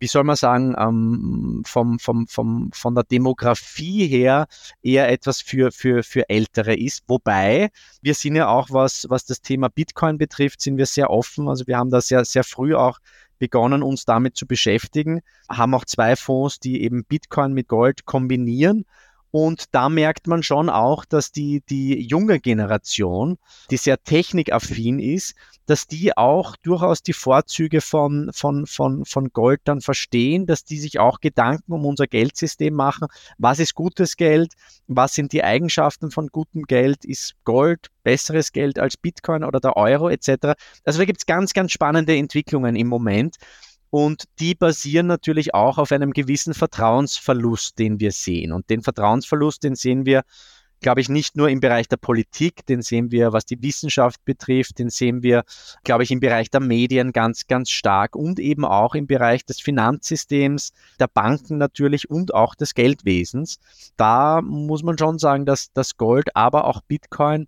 wie 0.02 0.09
soll 0.09 0.25
man 0.25 0.35
sagen, 0.35 0.75
ähm, 0.76 1.62
vom, 1.64 2.00
vom, 2.00 2.26
vom, 2.26 2.71
von 2.73 2.94
der 2.97 3.04
Demografie 3.04 4.09
her 4.09 4.49
eher 4.82 5.09
etwas 5.09 5.40
für, 5.40 5.71
für, 5.71 6.02
für 6.02 6.28
Ältere 6.28 6.75
ist. 6.75 7.04
Wobei 7.06 7.71
wir 8.00 8.14
sind 8.14 8.35
ja 8.35 8.49
auch, 8.49 8.71
was, 8.71 9.06
was 9.11 9.26
das 9.26 9.42
Thema 9.42 9.68
Bitcoin 9.68 10.18
betrifft, 10.18 10.61
sind 10.61 10.76
wir 10.76 10.87
sehr 10.87 11.09
offen. 11.09 11.49
Also 11.49 11.68
wir 11.68 11.78
haben 11.78 11.90
da 11.90 12.00
sehr, 12.00 12.25
sehr 12.25 12.42
früh 12.42 12.75
auch 12.75 12.99
begonnen, 13.38 13.85
uns 13.85 14.04
damit 14.04 14.37
zu 14.37 14.44
beschäftigen, 14.44 15.21
haben 15.49 15.73
auch 15.73 15.85
zwei 15.85 16.16
Fonds, 16.16 16.59
die 16.59 16.82
eben 16.82 17.04
Bitcoin 17.04 17.52
mit 17.52 17.68
Gold 17.68 18.04
kombinieren 18.04 18.85
und 19.32 19.64
da 19.74 19.88
merkt 19.88 20.26
man 20.26 20.42
schon 20.42 20.68
auch, 20.68 21.06
dass 21.06 21.32
die, 21.32 21.62
die 21.68 21.98
junge 22.06 22.38
Generation, 22.38 23.38
die 23.70 23.78
sehr 23.78 24.02
technikaffin 24.02 24.98
ist, 24.98 25.34
dass 25.64 25.86
die 25.86 26.14
auch 26.14 26.54
durchaus 26.56 27.02
die 27.02 27.14
Vorzüge 27.14 27.80
von, 27.80 28.30
von, 28.34 28.66
von, 28.66 29.06
von 29.06 29.28
Gold 29.30 29.62
dann 29.64 29.80
verstehen, 29.80 30.44
dass 30.44 30.64
die 30.64 30.78
sich 30.78 30.98
auch 30.98 31.20
Gedanken 31.20 31.72
um 31.72 31.86
unser 31.86 32.06
Geldsystem 32.06 32.74
machen. 32.74 33.08
Was 33.38 33.58
ist 33.58 33.74
gutes 33.74 34.18
Geld? 34.18 34.52
Was 34.86 35.14
sind 35.14 35.32
die 35.32 35.42
Eigenschaften 35.42 36.10
von 36.10 36.28
gutem 36.28 36.64
Geld? 36.64 37.06
Ist 37.06 37.34
Gold 37.44 37.88
besseres 38.02 38.52
Geld 38.52 38.78
als 38.78 38.98
Bitcoin 38.98 39.44
oder 39.44 39.60
der 39.60 39.78
Euro 39.78 40.10
etc.? 40.10 40.58
Also 40.84 40.98
da 40.98 41.04
gibt 41.06 41.20
es 41.20 41.26
ganz, 41.26 41.54
ganz 41.54 41.72
spannende 41.72 42.14
Entwicklungen 42.14 42.76
im 42.76 42.88
Moment. 42.88 43.36
Und 43.94 44.25
die 44.40 44.54
basieren 44.54 45.06
natürlich 45.06 45.52
auch 45.52 45.76
auf 45.76 45.92
einem 45.92 46.12
gewissen 46.12 46.54
Vertrauensverlust, 46.54 47.78
den 47.78 48.00
wir 48.00 48.11
sehen. 48.11 48.50
Und 48.50 48.70
den 48.70 48.80
Vertrauensverlust, 48.80 49.62
den 49.64 49.75
sehen 49.75 50.06
wir, 50.06 50.22
glaube 50.80 51.02
ich, 51.02 51.11
nicht 51.11 51.37
nur 51.37 51.50
im 51.50 51.61
Bereich 51.61 51.88
der 51.88 51.99
Politik, 51.99 52.64
den 52.64 52.80
sehen 52.80 53.11
wir, 53.11 53.34
was 53.34 53.44
die 53.44 53.62
Wissenschaft 53.62 54.25
betrifft, 54.25 54.78
den 54.78 54.88
sehen 54.88 55.22
wir, 55.22 55.44
glaube 55.84 56.04
ich, 56.04 56.11
im 56.11 56.20
Bereich 56.20 56.49
der 56.49 56.61
Medien 56.61 57.12
ganz, 57.12 57.46
ganz 57.46 57.68
stark 57.68 58.16
und 58.16 58.40
eben 58.40 58.64
auch 58.64 58.94
im 58.94 59.06
Bereich 59.06 59.44
des 59.44 59.61
Finanzsystems, 59.61 60.72
der 60.99 61.08
Banken 61.08 61.58
natürlich 61.58 62.08
und 62.08 62.32
auch 62.32 62.54
des 62.54 62.72
Geldwesens. 62.72 63.58
Da 63.99 64.40
muss 64.40 64.82
man 64.82 64.96
schon 64.96 65.18
sagen, 65.18 65.44
dass 65.44 65.70
das 65.75 65.99
Gold, 65.99 66.34
aber 66.34 66.64
auch 66.64 66.80
Bitcoin 66.80 67.46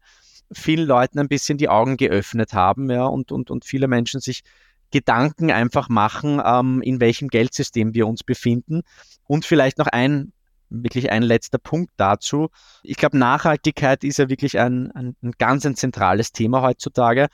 vielen 0.53 0.87
Leuten 0.87 1.19
ein 1.19 1.29
bisschen 1.29 1.57
die 1.57 1.71
Augen 1.71 1.97
geöffnet 1.97 2.53
haben, 2.53 2.91
ja, 2.91 3.07
und, 3.07 3.33
und, 3.33 3.51
und 3.51 3.65
viele 3.65 3.89
Menschen 3.89 4.21
sich 4.21 4.43
Gedanken 4.91 5.51
einfach 5.51 5.89
machen, 5.89 6.41
ähm, 6.45 6.83
in 6.83 7.01
welchem 7.01 7.29
Geldsystem 7.29 7.95
wir 7.95 8.07
uns 8.07 8.23
befinden. 8.23 8.83
Und 9.27 9.45
vielleicht 9.45 9.79
noch 9.79 9.87
ein, 9.87 10.33
wirklich 10.71 11.11
ein 11.11 11.23
letzter 11.23 11.59
Punkt 11.59 11.93
dazu. 11.97 12.49
Ich 12.83 12.97
glaube, 12.97 13.19
Nachhaltigkeit 13.19 14.05
ist 14.05 14.19
ja 14.19 14.29
wirklich 14.29 14.59
ein, 14.59 14.91
ein, 14.93 15.17
ein 15.23 15.33
ganz 15.39 15.67
ein 15.67 15.77
zentrales 15.77 16.33
Thema 16.33 16.63
heutzutage. 16.63 17.29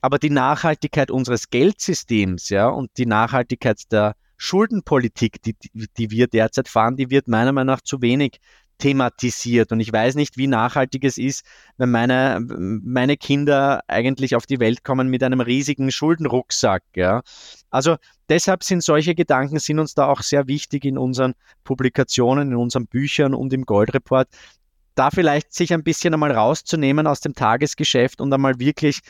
Aber 0.00 0.18
die 0.18 0.30
Nachhaltigkeit 0.30 1.10
unseres 1.10 1.50
Geldsystems, 1.50 2.50
ja, 2.50 2.68
und 2.68 2.90
die 2.96 3.06
Nachhaltigkeit 3.06 3.80
der 3.90 4.14
Schuldenpolitik, 4.36 5.42
die, 5.42 5.56
die 5.72 6.10
wir 6.10 6.26
derzeit 6.26 6.68
fahren, 6.68 6.96
die 6.96 7.10
wird 7.10 7.28
meiner 7.28 7.52
Meinung 7.52 7.74
nach 7.74 7.80
zu 7.80 8.02
wenig 8.02 8.38
thematisiert. 8.78 9.72
Und 9.72 9.80
ich 9.80 9.92
weiß 9.92 10.14
nicht, 10.14 10.36
wie 10.36 10.46
nachhaltig 10.46 11.04
es 11.04 11.18
ist, 11.18 11.44
wenn 11.76 11.90
meine, 11.90 12.40
meine 12.40 13.16
Kinder 13.16 13.82
eigentlich 13.88 14.36
auf 14.36 14.46
die 14.46 14.60
Welt 14.60 14.84
kommen 14.84 15.08
mit 15.08 15.22
einem 15.22 15.40
riesigen 15.40 15.90
Schuldenrucksack. 15.90 16.82
Ja. 16.94 17.22
Also 17.70 17.96
deshalb 18.28 18.64
sind 18.64 18.82
solche 18.82 19.14
Gedanken, 19.14 19.58
sind 19.58 19.78
uns 19.78 19.94
da 19.94 20.06
auch 20.06 20.22
sehr 20.22 20.46
wichtig 20.46 20.84
in 20.84 20.98
unseren 20.98 21.34
Publikationen, 21.64 22.52
in 22.52 22.56
unseren 22.56 22.86
Büchern 22.86 23.34
und 23.34 23.52
im 23.52 23.64
Goldreport. 23.64 24.28
Da 24.94 25.10
vielleicht 25.10 25.52
sich 25.52 25.72
ein 25.72 25.82
bisschen 25.82 26.14
einmal 26.14 26.32
rauszunehmen 26.32 27.06
aus 27.06 27.20
dem 27.20 27.34
Tagesgeschäft 27.34 28.20
und 28.20 28.32
einmal 28.32 28.58
wirklich 28.58 29.00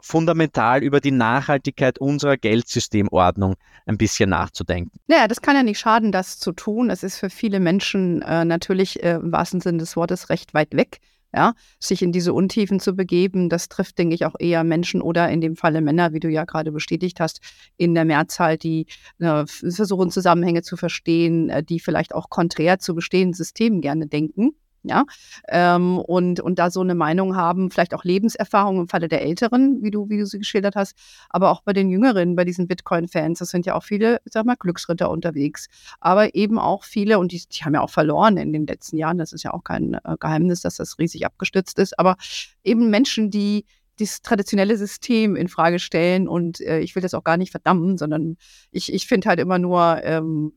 fundamental 0.00 0.82
über 0.82 1.00
die 1.00 1.10
Nachhaltigkeit 1.10 1.98
unserer 1.98 2.36
Geldsystemordnung 2.36 3.54
ein 3.86 3.98
bisschen 3.98 4.30
nachzudenken. 4.30 4.98
Naja, 5.06 5.28
das 5.28 5.40
kann 5.40 5.56
ja 5.56 5.62
nicht 5.62 5.78
schaden, 5.78 6.12
das 6.12 6.38
zu 6.38 6.52
tun. 6.52 6.90
Es 6.90 7.02
ist 7.02 7.18
für 7.18 7.30
viele 7.30 7.60
Menschen 7.60 8.22
äh, 8.22 8.44
natürlich 8.44 9.02
äh, 9.02 9.14
im 9.14 9.32
wahrsten 9.32 9.60
Sinne 9.60 9.78
des 9.78 9.96
Wortes 9.96 10.30
recht 10.30 10.54
weit 10.54 10.74
weg. 10.74 10.98
Ja, 11.34 11.52
sich 11.80 12.00
in 12.00 12.12
diese 12.12 12.32
Untiefen 12.32 12.80
zu 12.80 12.94
begeben, 12.94 13.50
das 13.50 13.68
trifft, 13.68 13.98
denke 13.98 14.14
ich, 14.14 14.24
auch 14.24 14.36
eher 14.38 14.64
Menschen 14.64 15.02
oder 15.02 15.28
in 15.28 15.42
dem 15.42 15.56
Falle 15.56 15.82
Männer, 15.82 16.14
wie 16.14 16.20
du 16.20 16.30
ja 16.30 16.44
gerade 16.44 16.72
bestätigt 16.72 17.20
hast, 17.20 17.40
in 17.76 17.94
der 17.94 18.06
Mehrzahl, 18.06 18.56
die 18.56 18.86
äh, 19.18 19.44
versuchen, 19.46 20.10
Zusammenhänge 20.10 20.62
zu 20.62 20.78
verstehen, 20.78 21.50
äh, 21.50 21.62
die 21.62 21.80
vielleicht 21.80 22.14
auch 22.14 22.30
konträr 22.30 22.78
zu 22.78 22.94
bestehenden 22.94 23.34
Systemen 23.34 23.82
gerne 23.82 24.06
denken 24.06 24.52
ja, 24.88 25.04
ähm, 25.48 25.98
und, 25.98 26.40
und 26.40 26.58
da 26.58 26.70
so 26.70 26.80
eine 26.80 26.94
Meinung 26.94 27.36
haben, 27.36 27.70
vielleicht 27.70 27.94
auch 27.94 28.04
Lebenserfahrung 28.04 28.80
im 28.80 28.88
Falle 28.88 29.08
der 29.08 29.22
Älteren, 29.22 29.82
wie 29.82 29.90
du, 29.90 30.08
wie 30.08 30.18
du 30.18 30.26
sie 30.26 30.38
geschildert 30.38 30.76
hast, 30.76 30.96
aber 31.28 31.50
auch 31.50 31.62
bei 31.62 31.72
den 31.72 31.88
Jüngeren, 31.90 32.36
bei 32.36 32.44
diesen 32.44 32.66
Bitcoin-Fans, 32.68 33.38
das 33.38 33.50
sind 33.50 33.66
ja 33.66 33.74
auch 33.74 33.82
viele, 33.82 34.20
ich 34.24 34.32
sag 34.32 34.46
mal, 34.46 34.56
Glücksritter 34.56 35.10
unterwegs, 35.10 35.68
aber 36.00 36.34
eben 36.34 36.58
auch 36.58 36.84
viele, 36.84 37.18
und 37.18 37.32
die, 37.32 37.42
die 37.46 37.64
haben 37.64 37.74
ja 37.74 37.80
auch 37.80 37.90
verloren 37.90 38.36
in 38.36 38.52
den 38.52 38.66
letzten 38.66 38.96
Jahren, 38.96 39.18
das 39.18 39.32
ist 39.32 39.42
ja 39.42 39.52
auch 39.52 39.64
kein 39.64 39.94
äh, 39.94 40.16
Geheimnis, 40.18 40.60
dass 40.60 40.76
das 40.76 40.98
riesig 40.98 41.26
abgestützt 41.26 41.78
ist, 41.78 41.98
aber 41.98 42.16
eben 42.64 42.90
Menschen, 42.90 43.30
die 43.30 43.64
das 43.98 44.20
traditionelle 44.20 44.76
System 44.76 45.36
in 45.36 45.48
Frage 45.48 45.78
stellen 45.78 46.28
und 46.28 46.60
äh, 46.60 46.80
ich 46.80 46.94
will 46.94 47.02
das 47.02 47.14
auch 47.14 47.24
gar 47.24 47.36
nicht 47.36 47.50
verdammen, 47.50 47.96
sondern 47.96 48.36
ich, 48.70 48.92
ich 48.92 49.06
finde 49.06 49.28
halt 49.28 49.40
immer 49.40 49.58
nur, 49.58 50.00
ähm, 50.04 50.52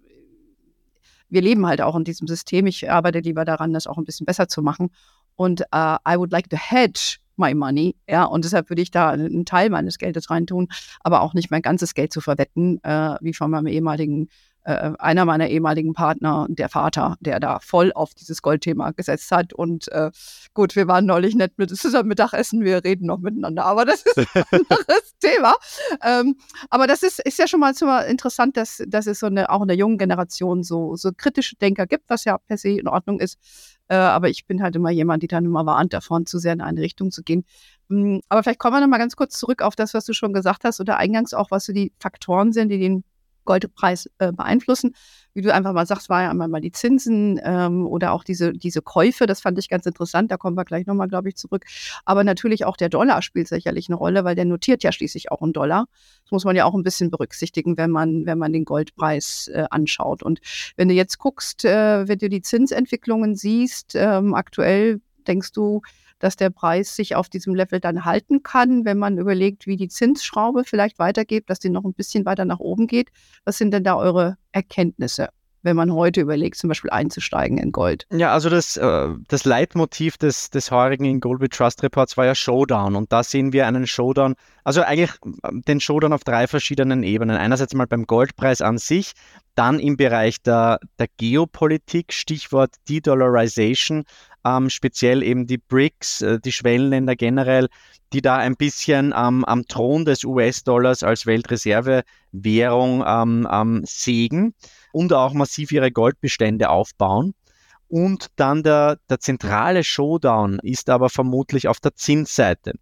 wir 1.30 1.42
leben 1.42 1.66
halt 1.66 1.82
auch 1.82 1.96
in 1.96 2.04
diesem 2.04 2.28
System. 2.28 2.68
Ich 2.68 2.90
arbeite 2.90 3.20
lieber 3.20 3.46
daran, 3.46 3.74
das 3.74 3.88
auch 3.88 3.98
ein 3.98 4.06
bisschen 4.06 4.26
besser 4.26 4.48
zu 4.48 4.62
machen. 4.62 4.90
Und 5.36 5.62
uh, 5.74 5.98
I 6.08 6.18
would 6.18 6.32
like 6.32 6.50
to 6.50 6.58
hedge 6.58 7.18
my 7.40 7.56
money, 7.56 7.96
ja, 8.08 8.26
und 8.26 8.44
deshalb 8.44 8.70
würde 8.70 8.82
ich 8.82 8.92
da 8.92 9.10
einen 9.10 9.46
Teil 9.46 9.70
meines 9.70 9.98
Geldes 9.98 10.30
reintun, 10.30 10.68
aber 11.00 11.22
auch 11.22 11.34
nicht 11.34 11.50
mein 11.50 11.62
ganzes 11.62 11.94
Geld 11.94 12.12
zu 12.12 12.20
verwetten, 12.22 12.84
äh, 12.84 13.16
wie 13.22 13.34
von 13.34 13.50
meinem 13.50 13.68
ehemaligen 13.68 14.28
äh, 14.70 14.94
einer 15.00 15.26
meiner 15.26 15.48
ehemaligen 15.48 15.94
Partner, 15.94 16.46
der 16.48 16.70
Vater, 16.70 17.18
der 17.22 17.40
da 17.40 17.60
voll 17.60 17.92
auf 17.94 18.14
dieses 18.14 18.44
Goldthema 18.44 18.92
gesetzt 18.92 19.32
hat. 19.32 19.52
Und 19.52 19.92
äh, 19.92 20.12
gut, 20.54 20.76
wir 20.76 20.88
waren 20.88 21.08
neulich 21.08 21.34
nett 21.36 21.54
mit 21.58 21.76
zusammen 21.76 22.10
Mittagessen, 22.10 22.64
wir 22.64 22.84
reden 22.84 23.08
noch 23.08 23.18
miteinander, 23.18 23.66
aber 23.66 23.86
das 23.86 24.04
ist 24.04 24.18
ein 24.18 24.26
anderes 24.52 25.18
Thema. 25.20 25.56
Ähm, 26.04 26.36
aber 26.70 26.86
das 26.86 27.02
ist, 27.02 27.20
ist 27.20 27.40
ja 27.40 27.48
schon 27.48 27.60
mal 27.60 27.74
interessant, 28.08 28.58
dass, 28.58 28.84
dass 28.88 29.08
es 29.08 29.20
so 29.20 29.26
eine, 29.26 29.50
auch 29.50 29.64
in 29.64 29.70
der 29.70 29.78
jungen 29.78 29.98
Generation 29.98 30.62
so, 30.64 30.96
so 30.96 31.10
kritische 31.18 31.56
Denker 31.56 31.88
gibt, 31.88 32.08
was 32.08 32.26
ja 32.26 32.38
per 32.38 32.58
se 32.58 32.70
in 32.70 32.88
Ordnung 32.88 33.20
ist. 33.20 33.40
Äh, 33.88 33.96
aber 33.96 34.30
ich 34.30 34.46
bin 34.46 34.62
halt 34.62 34.76
immer 34.76 34.92
jemand, 34.92 35.24
die 35.24 35.28
dann 35.28 35.46
immer 35.46 35.66
warnt 35.66 35.94
davon, 35.94 36.28
zu 36.28 36.38
sehr 36.38 36.54
in 36.54 36.62
eine 36.62 36.80
Richtung 36.80 37.10
zu 37.10 37.24
gehen. 37.24 37.44
Mm, 37.88 38.20
aber 38.30 38.44
vielleicht 38.44 38.60
kommen 38.60 38.76
wir 38.76 38.82
noch 38.82 38.88
mal 38.88 39.00
ganz 39.00 39.16
kurz 39.16 39.40
zurück 39.40 39.64
auf 39.64 39.76
das, 39.76 39.96
was 39.96 40.06
du 40.06 40.14
schon 40.14 40.32
gesagt 40.32 40.64
hast 40.64 40.80
oder 40.80 40.98
eingangs 40.98 41.34
auch, 41.34 41.50
was 41.50 41.66
so 41.66 41.74
die 41.74 41.92
Faktoren 42.00 42.54
sind, 42.54 42.70
die 42.70 42.78
den 42.78 43.04
Goldpreis 43.50 44.08
äh, 44.20 44.32
beeinflussen. 44.32 44.94
Wie 45.34 45.42
du 45.42 45.52
einfach 45.52 45.74
mal 45.74 45.88
sagst, 45.88 46.08
war 46.08 46.22
ja 46.22 46.30
einmal 46.30 46.50
mal 46.50 46.62
die 46.62 46.72
Zinsen 46.72 47.42
ähm, 47.44 47.88
oder 47.88 48.12
auch 48.12 48.24
diese, 48.24 48.54
diese 48.54 48.84
Käufe, 48.84 49.26
das 49.26 49.42
fand 49.42 49.58
ich 49.58 49.70
ganz 49.70 49.88
interessant, 49.88 50.30
da 50.30 50.38
kommen 50.38 50.56
wir 50.56 50.66
gleich 50.66 50.86
nochmal, 50.86 51.08
glaube 51.08 51.30
ich, 51.30 51.36
zurück. 51.36 51.66
Aber 52.06 52.24
natürlich 52.24 52.66
auch 52.66 52.78
der 52.78 52.90
Dollar 52.90 53.24
spielt 53.24 53.48
sicherlich 53.48 53.90
eine 53.90 53.96
Rolle, 53.96 54.24
weil 54.24 54.36
der 54.36 54.46
notiert 54.46 54.84
ja 54.84 54.92
schließlich 54.92 55.32
auch 55.32 55.42
einen 55.42 55.54
Dollar. 55.54 55.88
Das 56.26 56.32
muss 56.32 56.46
man 56.46 56.56
ja 56.56 56.66
auch 56.66 56.76
ein 56.76 56.84
bisschen 56.84 57.10
berücksichtigen, 57.10 57.76
wenn 57.76 57.90
man, 57.90 58.28
wenn 58.28 58.38
man 58.38 58.54
den 58.54 58.66
Goldpreis 58.66 59.48
äh, 59.48 59.66
anschaut. 59.72 60.22
Und 60.22 60.42
wenn 60.76 60.88
du 60.88 60.94
jetzt 60.94 61.18
guckst, 61.18 61.66
äh, 61.66 62.08
wenn 62.08 62.20
du 62.20 62.30
die 62.30 62.44
Zinsentwicklungen 62.44 63.36
siehst, 63.36 63.96
ähm, 63.96 64.36
aktuell 64.36 65.02
Denkst 65.30 65.52
du, 65.52 65.82
dass 66.20 66.36
der 66.36 66.50
Preis 66.50 66.96
sich 66.96 67.16
auf 67.16 67.30
diesem 67.30 67.56
Level 67.56 67.80
dann 67.80 68.06
halten 68.06 68.44
kann, 68.44 68.86
wenn 68.86 68.98
man 68.98 69.18
überlegt, 69.18 69.68
wie 69.68 69.78
die 69.78 69.88
Zinsschraube 69.88 70.64
vielleicht 70.66 71.00
weitergeht, 71.00 71.50
dass 71.50 71.60
die 71.60 71.70
noch 71.70 71.84
ein 71.84 71.94
bisschen 71.94 72.26
weiter 72.26 72.46
nach 72.46 72.60
oben 72.60 72.88
geht? 72.88 73.10
Was 73.46 73.58
sind 73.58 73.72
denn 73.72 73.84
da 73.84 73.96
eure 73.96 74.38
Erkenntnisse? 74.52 75.30
wenn 75.62 75.76
man 75.76 75.94
heute 75.94 76.22
überlegt, 76.22 76.58
zum 76.58 76.70
Beispiel 76.70 76.90
einzusteigen 76.90 77.58
in 77.58 77.72
Gold? 77.72 78.06
Ja, 78.12 78.32
also 78.32 78.50
das, 78.50 78.78
äh, 78.78 79.10
das 79.28 79.46
Leitmotiv 79.46 80.18
des, 80.18 80.50
des 80.50 80.72
heurigen 80.72 81.20
Goldbit 81.20 81.54
Trust 81.54 81.84
Reports 81.84 82.18
war 82.18 82.26
ja 82.26 82.36
Showdown 82.36 82.96
und 82.96 83.12
da 83.12 83.24
sehen 83.24 83.54
wir 83.54 83.68
einen 83.68 83.88
Showdown, 83.88 84.36
also 84.64 84.82
eigentlich 84.82 85.12
ähm, 85.44 85.62
den 85.68 85.80
Showdown 85.80 86.14
auf 86.14 86.24
drei 86.24 86.48
verschiedenen 86.48 87.04
Ebenen. 87.04 87.36
Einerseits 87.36 87.74
mal 87.74 87.88
beim 87.88 88.06
Goldpreis 88.06 88.62
an 88.62 88.78
sich, 88.78 89.14
dann 89.56 89.80
im 89.80 89.98
Bereich 89.98 90.42
der, 90.42 90.80
der 90.98 91.08
Geopolitik, 91.18 92.14
Stichwort 92.14 92.76
De-Dollarization, 92.88 94.06
ähm, 94.46 94.70
speziell 94.70 95.24
eben 95.24 95.48
die 95.48 95.58
BRICS, 95.58 96.22
äh, 96.22 96.40
die 96.40 96.52
Schwellenländer 96.52 97.16
generell, 97.16 97.68
die 98.14 98.22
da 98.22 98.38
ein 98.38 98.56
bisschen 98.56 99.14
ähm, 99.16 99.46
am 99.46 99.66
Thron 99.68 100.06
des 100.06 100.24
US-Dollars 100.24 101.04
als 101.04 101.26
Weltreservewährung 101.26 103.04
ähm, 103.06 103.48
ähm, 103.52 103.84
sägen 103.86 104.54
und 104.92 105.14
auch 105.14 105.34
massiv 105.34 105.72
ihre 105.72 105.92
Goldbestände 105.92 106.70
aufbauen. 106.70 107.34
Und 107.88 108.28
dann 108.36 108.64
der, 108.64 109.00
der 109.10 109.20
zentrale 109.20 109.84
Showdown 109.84 110.60
ist 110.62 110.90
aber 110.90 111.10
vermutlich 111.10 111.68
auf 111.68 111.80
der 111.80 111.96
Zinsseite. 111.96 112.74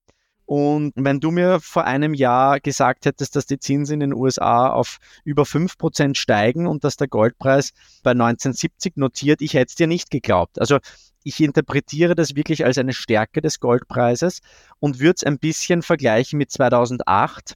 Und 0.48 0.94
wenn 0.96 1.20
du 1.20 1.30
mir 1.30 1.60
vor 1.60 1.84
einem 1.84 2.14
Jahr 2.14 2.62
gesagt 2.62 3.06
hättest, 3.06 3.36
dass 3.36 3.48
die 3.48 3.60
Zinsen 3.60 3.96
in 3.96 4.00
den 4.00 4.14
USA 4.14 4.70
auf 4.70 5.00
über 5.26 5.44
5% 5.44 6.16
steigen 6.16 6.68
und 6.68 6.86
dass 6.86 6.96
der 6.96 7.10
Goldpreis 7.10 7.74
bei 8.02 8.12
1970 8.12 8.96
notiert, 8.96 9.42
ich 9.42 9.56
hätte 9.56 9.72
es 9.72 9.76
dir 9.76 9.88
nicht 9.88 10.10
geglaubt. 10.10 10.58
Also 10.62 10.80
ich 11.26 11.42
interpretiere 11.42 12.16
das 12.16 12.36
wirklich 12.36 12.64
als 12.64 12.78
eine 12.78 12.94
Stärke 12.94 13.42
des 13.42 13.60
Goldpreises 13.60 14.40
und 14.80 15.02
würde 15.02 15.16
es 15.18 15.24
ein 15.26 15.38
bisschen 15.38 15.82
vergleichen 15.82 16.38
mit 16.38 16.50
2008 16.50 17.56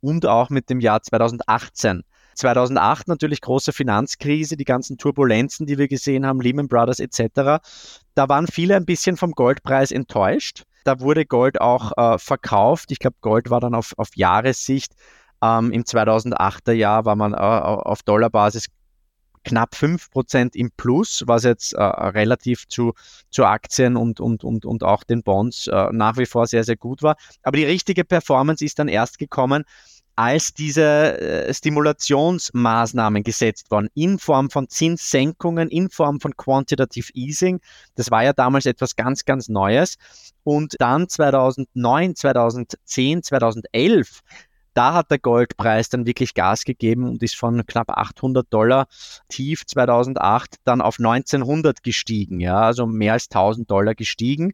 und 0.00 0.24
auch 0.24 0.48
mit 0.48 0.70
dem 0.70 0.80
Jahr 0.80 1.02
2018. 1.02 2.04
2008 2.36 3.06
natürlich 3.06 3.42
große 3.42 3.74
Finanzkrise, 3.74 4.56
die 4.56 4.64
ganzen 4.64 4.96
Turbulenzen, 4.96 5.66
die 5.66 5.76
wir 5.76 5.88
gesehen 5.88 6.24
haben, 6.24 6.40
Lehman 6.40 6.68
Brothers 6.68 7.00
etc. 7.00 7.60
Da 8.14 8.28
waren 8.30 8.46
viele 8.46 8.76
ein 8.76 8.86
bisschen 8.86 9.18
vom 9.18 9.32
Goldpreis 9.32 9.90
enttäuscht. 9.90 10.64
Da 10.84 11.00
wurde 11.00 11.26
Gold 11.26 11.60
auch 11.60 11.92
äh, 11.96 12.18
verkauft. 12.18 12.90
Ich 12.90 12.98
glaube, 12.98 13.16
Gold 13.20 13.50
war 13.50 13.60
dann 13.60 13.74
auf, 13.74 13.92
auf 13.96 14.08
Jahressicht. 14.14 14.94
Ähm, 15.42 15.72
Im 15.72 15.84
2008er 15.84 16.72
Jahr 16.72 17.04
war 17.04 17.16
man 17.16 17.32
äh, 17.34 17.36
auf 17.36 18.02
Dollarbasis 18.02 18.66
knapp 19.44 19.74
5% 19.74 20.54
im 20.54 20.70
Plus, 20.76 21.24
was 21.26 21.44
jetzt 21.44 21.72
äh, 21.72 21.82
relativ 21.82 22.68
zu, 22.68 22.92
zu 23.30 23.44
Aktien 23.44 23.96
und, 23.96 24.20
und, 24.20 24.44
und, 24.44 24.64
und 24.66 24.82
auch 24.82 25.02
den 25.04 25.22
Bonds 25.22 25.66
äh, 25.66 25.88
nach 25.92 26.18
wie 26.18 26.26
vor 26.26 26.46
sehr, 26.46 26.64
sehr 26.64 26.76
gut 26.76 27.02
war. 27.02 27.16
Aber 27.42 27.56
die 27.56 27.64
richtige 27.64 28.04
Performance 28.04 28.64
ist 28.64 28.78
dann 28.78 28.88
erst 28.88 29.18
gekommen, 29.18 29.64
als 30.20 30.52
diese 30.52 31.18
äh, 31.18 31.54
Stimulationsmaßnahmen 31.54 33.22
gesetzt 33.22 33.70
worden, 33.70 33.88
in 33.94 34.18
Form 34.18 34.50
von 34.50 34.68
Zinssenkungen, 34.68 35.70
in 35.70 35.88
Form 35.88 36.20
von 36.20 36.36
Quantitative 36.36 37.10
Easing. 37.14 37.58
Das 37.94 38.10
war 38.10 38.22
ja 38.22 38.34
damals 38.34 38.66
etwas 38.66 38.96
ganz, 38.96 39.24
ganz 39.24 39.48
Neues. 39.48 39.96
Und 40.44 40.76
dann 40.78 41.08
2009, 41.08 42.16
2010, 42.16 43.22
2011 43.22 44.20
da 44.74 44.94
hat 44.94 45.10
der 45.10 45.18
Goldpreis 45.18 45.88
dann 45.88 46.06
wirklich 46.06 46.34
Gas 46.34 46.64
gegeben 46.64 47.08
und 47.08 47.22
ist 47.22 47.34
von 47.34 47.66
knapp 47.66 47.90
800 47.90 48.46
Dollar 48.52 48.86
tief 49.28 49.66
2008 49.66 50.56
dann 50.64 50.80
auf 50.80 50.98
1900 50.98 51.82
gestiegen, 51.82 52.38
ja, 52.40 52.60
also 52.60 52.86
mehr 52.86 53.14
als 53.14 53.28
1000 53.30 53.68
Dollar 53.68 53.94
gestiegen. 53.96 54.52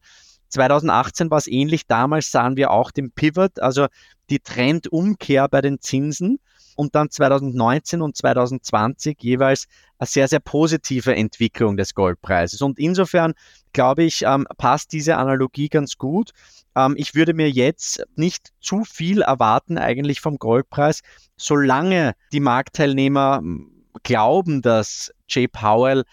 2018 0.56 1.30
war 1.30 1.38
es 1.38 1.46
ähnlich. 1.46 1.86
Damals 1.86 2.30
sahen 2.30 2.56
wir 2.56 2.70
auch 2.70 2.90
den 2.90 3.10
Pivot, 3.10 3.60
also 3.60 3.86
die 4.30 4.38
Trendumkehr 4.38 5.48
bei 5.48 5.60
den 5.60 5.80
Zinsen 5.80 6.38
und 6.76 6.94
dann 6.94 7.10
2019 7.10 8.00
und 8.00 8.16
2020 8.16 9.18
jeweils 9.20 9.66
eine 9.98 10.06
sehr, 10.06 10.28
sehr 10.28 10.40
positive 10.40 11.14
Entwicklung 11.14 11.76
des 11.76 11.94
Goldpreises. 11.94 12.62
Und 12.62 12.78
insofern 12.78 13.34
glaube 13.74 14.04
ich, 14.04 14.22
ähm, 14.22 14.46
passt 14.56 14.92
diese 14.92 15.18
Analogie 15.18 15.68
ganz 15.68 15.98
gut. 15.98 16.30
Ähm, 16.74 16.94
ich 16.96 17.14
würde 17.14 17.34
mir 17.34 17.50
jetzt 17.50 18.02
nicht 18.14 18.52
zu 18.60 18.84
viel 18.84 19.20
erwarten 19.20 19.76
eigentlich 19.76 20.22
vom 20.22 20.38
Goldpreis, 20.38 21.02
solange 21.36 22.14
die 22.32 22.40
Marktteilnehmer 22.40 23.38
hm, 23.38 23.70
glauben, 24.02 24.62
dass 24.62 25.12
Jay 25.28 25.48
Powell 25.48 26.04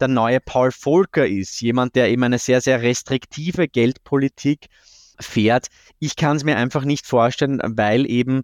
der 0.00 0.08
neue 0.08 0.40
Paul 0.40 0.72
Volcker 0.72 1.26
ist, 1.26 1.60
jemand, 1.60 1.94
der 1.94 2.10
eben 2.10 2.22
eine 2.22 2.38
sehr, 2.38 2.60
sehr 2.60 2.82
restriktive 2.82 3.68
Geldpolitik 3.68 4.68
fährt. 5.20 5.68
Ich 5.98 6.16
kann 6.16 6.36
es 6.36 6.44
mir 6.44 6.56
einfach 6.56 6.84
nicht 6.84 7.06
vorstellen, 7.06 7.60
weil 7.64 8.08
eben 8.10 8.42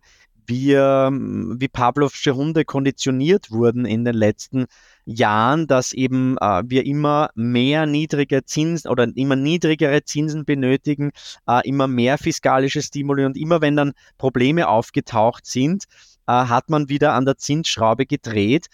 wir 0.49 1.11
wie 1.13 1.69
Pavlovsche 1.69 2.37
Hunde 2.37 2.65
konditioniert 2.65 3.51
wurden 3.51 3.85
in 3.85 4.05
den 4.05 4.15
letzten 4.15 4.67
Jahren, 5.05 5.67
dass 5.67 5.93
eben 5.93 6.37
äh, 6.39 6.63
wir 6.67 6.87
immer 6.87 7.31
mehr 7.35 7.87
niedrige 7.87 8.45
Zinsen 8.45 8.91
oder 8.91 9.09
immer 9.15 9.37
niedrigere 9.37 10.05
Zinsen 10.05 10.45
benötigen, 10.45 11.11
äh, 11.49 11.67
immer 11.69 11.89
mehr 11.89 12.19
fiskalische 12.19 12.83
Stimuli 12.83 13.25
und 13.25 13.37
immer 13.37 13.61
wenn 13.61 13.77
dann 13.77 13.93
Probleme 14.19 14.69
aufgetaucht 14.69 15.47
sind, 15.47 15.85
äh, 16.27 16.33
hat 16.33 16.71
man 16.71 16.89
wieder 16.89 17.15
an 17.15 17.25
der 17.25 17.39
Zinsschraube 17.39 18.07
gedreht 18.07 18.67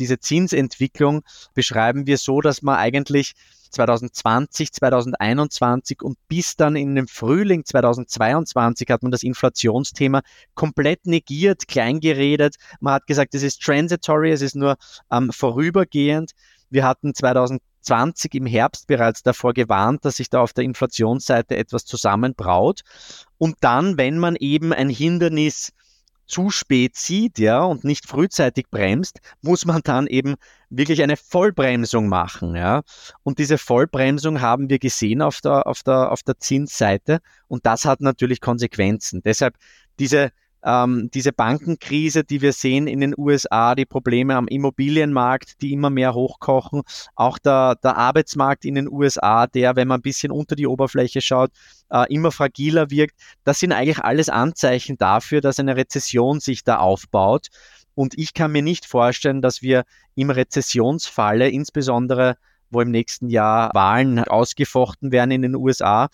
diese 0.00 0.18
Zinsentwicklung 0.18 1.22
beschreiben 1.54 2.06
wir 2.06 2.18
so, 2.18 2.40
dass 2.40 2.62
man 2.62 2.76
eigentlich 2.76 3.34
2020, 3.70 4.72
2021 4.72 6.02
und 6.02 6.18
bis 6.28 6.56
dann 6.56 6.76
in 6.76 6.94
dem 6.94 7.06
Frühling 7.06 7.64
2022 7.64 8.88
hat 8.90 9.02
man 9.02 9.12
das 9.12 9.22
Inflationsthema 9.22 10.22
komplett 10.54 11.06
negiert, 11.06 11.68
kleingeredet. 11.68 12.56
Man 12.80 12.94
hat 12.94 13.06
gesagt, 13.06 13.34
es 13.34 13.42
ist 13.42 13.62
transitory, 13.62 14.32
es 14.32 14.42
ist 14.42 14.56
nur 14.56 14.76
ähm, 15.10 15.30
vorübergehend. 15.32 16.32
Wir 16.68 16.84
hatten 16.84 17.14
2020 17.14 18.34
im 18.34 18.46
Herbst 18.46 18.86
bereits 18.86 19.22
davor 19.22 19.54
gewarnt, 19.54 20.04
dass 20.04 20.16
sich 20.16 20.30
da 20.30 20.40
auf 20.40 20.52
der 20.52 20.64
Inflationsseite 20.64 21.56
etwas 21.56 21.84
zusammenbraut. 21.84 22.82
Und 23.38 23.56
dann, 23.60 23.96
wenn 23.96 24.18
man 24.18 24.36
eben 24.36 24.72
ein 24.72 24.88
Hindernis 24.88 25.72
zu 26.30 26.50
spät 26.50 26.96
sieht, 26.96 27.38
ja, 27.38 27.62
und 27.62 27.84
nicht 27.84 28.06
frühzeitig 28.06 28.66
bremst, 28.70 29.20
muss 29.42 29.66
man 29.66 29.82
dann 29.82 30.06
eben 30.06 30.36
wirklich 30.70 31.02
eine 31.02 31.16
Vollbremsung 31.16 32.08
machen, 32.08 32.54
ja. 32.54 32.82
Und 33.22 33.38
diese 33.38 33.58
Vollbremsung 33.58 34.40
haben 34.40 34.70
wir 34.70 34.78
gesehen 34.78 35.22
auf 35.22 35.40
der, 35.40 35.66
auf 35.66 35.82
der, 35.82 36.12
auf 36.12 36.22
der 36.22 36.38
Zinsseite 36.38 37.20
und 37.48 37.66
das 37.66 37.84
hat 37.84 38.00
natürlich 38.00 38.40
Konsequenzen. 38.40 39.22
Deshalb 39.24 39.56
diese 39.98 40.30
ähm, 40.64 41.10
diese 41.12 41.32
Bankenkrise, 41.32 42.24
die 42.24 42.42
wir 42.42 42.52
sehen 42.52 42.86
in 42.86 43.00
den 43.00 43.14
USA, 43.16 43.74
die 43.74 43.86
Probleme 43.86 44.36
am 44.36 44.48
Immobilienmarkt, 44.48 45.60
die 45.62 45.72
immer 45.72 45.90
mehr 45.90 46.14
hochkochen, 46.14 46.82
auch 47.14 47.38
der, 47.38 47.76
der 47.76 47.96
Arbeitsmarkt 47.96 48.64
in 48.64 48.74
den 48.74 48.88
USA, 48.90 49.46
der, 49.46 49.76
wenn 49.76 49.88
man 49.88 50.00
ein 50.00 50.02
bisschen 50.02 50.32
unter 50.32 50.56
die 50.56 50.66
Oberfläche 50.66 51.20
schaut, 51.20 51.50
äh, 51.90 52.12
immer 52.12 52.32
fragiler 52.32 52.90
wirkt, 52.90 53.16
das 53.44 53.60
sind 53.60 53.72
eigentlich 53.72 53.98
alles 53.98 54.28
Anzeichen 54.28 54.98
dafür, 54.98 55.40
dass 55.40 55.58
eine 55.58 55.76
Rezession 55.76 56.40
sich 56.40 56.64
da 56.64 56.78
aufbaut. 56.78 57.48
Und 57.94 58.16
ich 58.16 58.34
kann 58.34 58.52
mir 58.52 58.62
nicht 58.62 58.86
vorstellen, 58.86 59.42
dass 59.42 59.62
wir 59.62 59.84
im 60.14 60.30
Rezessionsfalle, 60.30 61.48
insbesondere 61.48 62.36
wo 62.70 62.80
im 62.80 62.90
nächsten 62.90 63.28
Jahr 63.28 63.70
Wahlen 63.74 64.20
ausgefochten 64.20 65.12
werden 65.12 65.32
in 65.32 65.42
den 65.42 65.56
USA, 65.56 66.08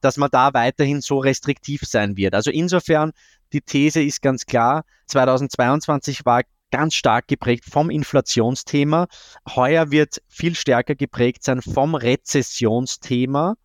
dass 0.00 0.16
man 0.16 0.30
da 0.30 0.54
weiterhin 0.54 1.00
so 1.00 1.18
restriktiv 1.18 1.82
sein 1.84 2.16
wird. 2.16 2.34
Also 2.34 2.50
insofern 2.50 3.12
die 3.52 3.60
These 3.60 4.02
ist 4.02 4.22
ganz 4.22 4.46
klar, 4.46 4.84
2022 5.06 6.24
war 6.24 6.42
ganz 6.70 6.94
stark 6.94 7.26
geprägt 7.28 7.64
vom 7.70 7.90
Inflationsthema. 7.90 9.08
Heuer 9.54 9.90
wird 9.90 10.22
viel 10.28 10.54
stärker 10.54 10.94
geprägt 10.94 11.42
sein 11.42 11.62
vom 11.62 11.94
Rezessionsthema. 11.94 13.56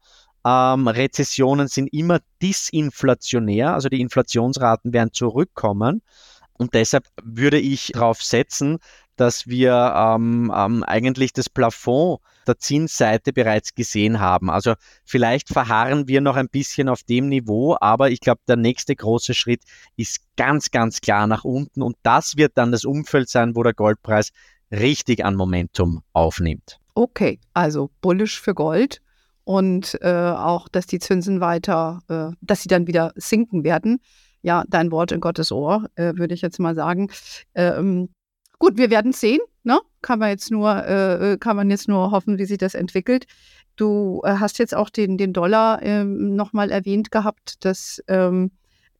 Ähm, 0.45 0.87
Rezessionen 0.87 1.67
sind 1.67 1.87
immer 1.93 2.19
disinflationär, 2.41 3.73
also 3.73 3.89
die 3.89 4.01
Inflationsraten 4.01 4.93
werden 4.93 5.13
zurückkommen. 5.13 6.01
Und 6.57 6.73
deshalb 6.73 7.05
würde 7.21 7.59
ich 7.59 7.91
darauf 7.93 8.21
setzen, 8.21 8.79
dass 9.15 9.47
wir 9.47 9.93
ähm, 9.95 10.51
ähm, 10.55 10.83
eigentlich 10.83 11.33
das 11.33 11.49
Plafond 11.49 12.19
der 12.47 12.57
Zinsseite 12.57 13.33
bereits 13.33 13.75
gesehen 13.75 14.19
haben. 14.19 14.49
Also 14.49 14.73
vielleicht 15.03 15.49
verharren 15.49 16.07
wir 16.07 16.21
noch 16.21 16.35
ein 16.35 16.49
bisschen 16.49 16.89
auf 16.89 17.03
dem 17.03 17.29
Niveau, 17.29 17.75
aber 17.79 18.11
ich 18.11 18.19
glaube, 18.19 18.41
der 18.47 18.55
nächste 18.57 18.95
große 18.95 19.33
Schritt 19.33 19.61
ist 19.95 20.19
ganz, 20.37 20.71
ganz 20.71 21.01
klar 21.01 21.27
nach 21.27 21.43
unten 21.43 21.81
und 21.81 21.95
das 22.03 22.37
wird 22.37 22.53
dann 22.55 22.71
das 22.71 22.85
Umfeld 22.85 23.29
sein, 23.29 23.55
wo 23.55 23.63
der 23.63 23.73
Goldpreis 23.73 24.31
richtig 24.71 25.23
an 25.25 25.35
Momentum 25.35 26.01
aufnimmt. 26.13 26.79
Okay, 26.93 27.39
also 27.53 27.89
bullish 28.01 28.39
für 28.39 28.53
Gold 28.53 29.01
und 29.43 29.97
äh, 30.01 30.09
auch, 30.09 30.67
dass 30.67 30.87
die 30.87 30.99
Zinsen 30.99 31.39
weiter, 31.39 32.01
äh, 32.07 32.35
dass 32.41 32.61
sie 32.61 32.67
dann 32.67 32.87
wieder 32.87 33.11
sinken 33.15 33.63
werden. 33.63 33.99
Ja, 34.41 34.63
dein 34.67 34.91
Wort 34.91 35.11
in 35.11 35.21
Gottes 35.21 35.51
Ohr, 35.51 35.87
äh, 35.95 36.13
würde 36.15 36.33
ich 36.33 36.41
jetzt 36.41 36.59
mal 36.59 36.75
sagen. 36.75 37.09
Ähm, 37.55 38.09
Gut, 38.59 38.77
wir 38.77 38.89
werden 38.89 39.11
sehen. 39.11 39.39
Ne? 39.63 39.79
Kann 40.01 40.19
man 40.19 40.29
jetzt 40.29 40.51
nur, 40.51 40.75
äh, 40.85 41.33
äh, 41.33 41.37
kann 41.37 41.55
man 41.55 41.69
jetzt 41.69 41.87
nur 41.87 42.11
hoffen, 42.11 42.37
wie 42.37 42.45
sich 42.45 42.57
das 42.57 42.75
entwickelt. 42.75 43.25
Du 43.75 44.21
äh, 44.23 44.35
hast 44.39 44.59
jetzt 44.59 44.75
auch 44.75 44.89
den, 44.89 45.17
den 45.17 45.33
Dollar 45.33 45.81
ähm, 45.81 46.35
nochmal 46.35 46.71
erwähnt 46.71 47.11
gehabt, 47.11 47.65
dass 47.65 48.01
ähm, 48.07 48.51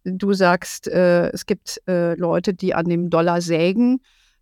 du 0.04 0.34
sagst, 0.34 0.88
äh, 0.88 1.30
es 1.30 1.46
gibt 1.46 1.82
äh, 1.88 2.16
Leute, 2.16 2.54
die 2.54 2.74
an 2.74 2.86
dem 2.86 3.10
Dollar 3.10 3.42
sägen. 3.42 4.02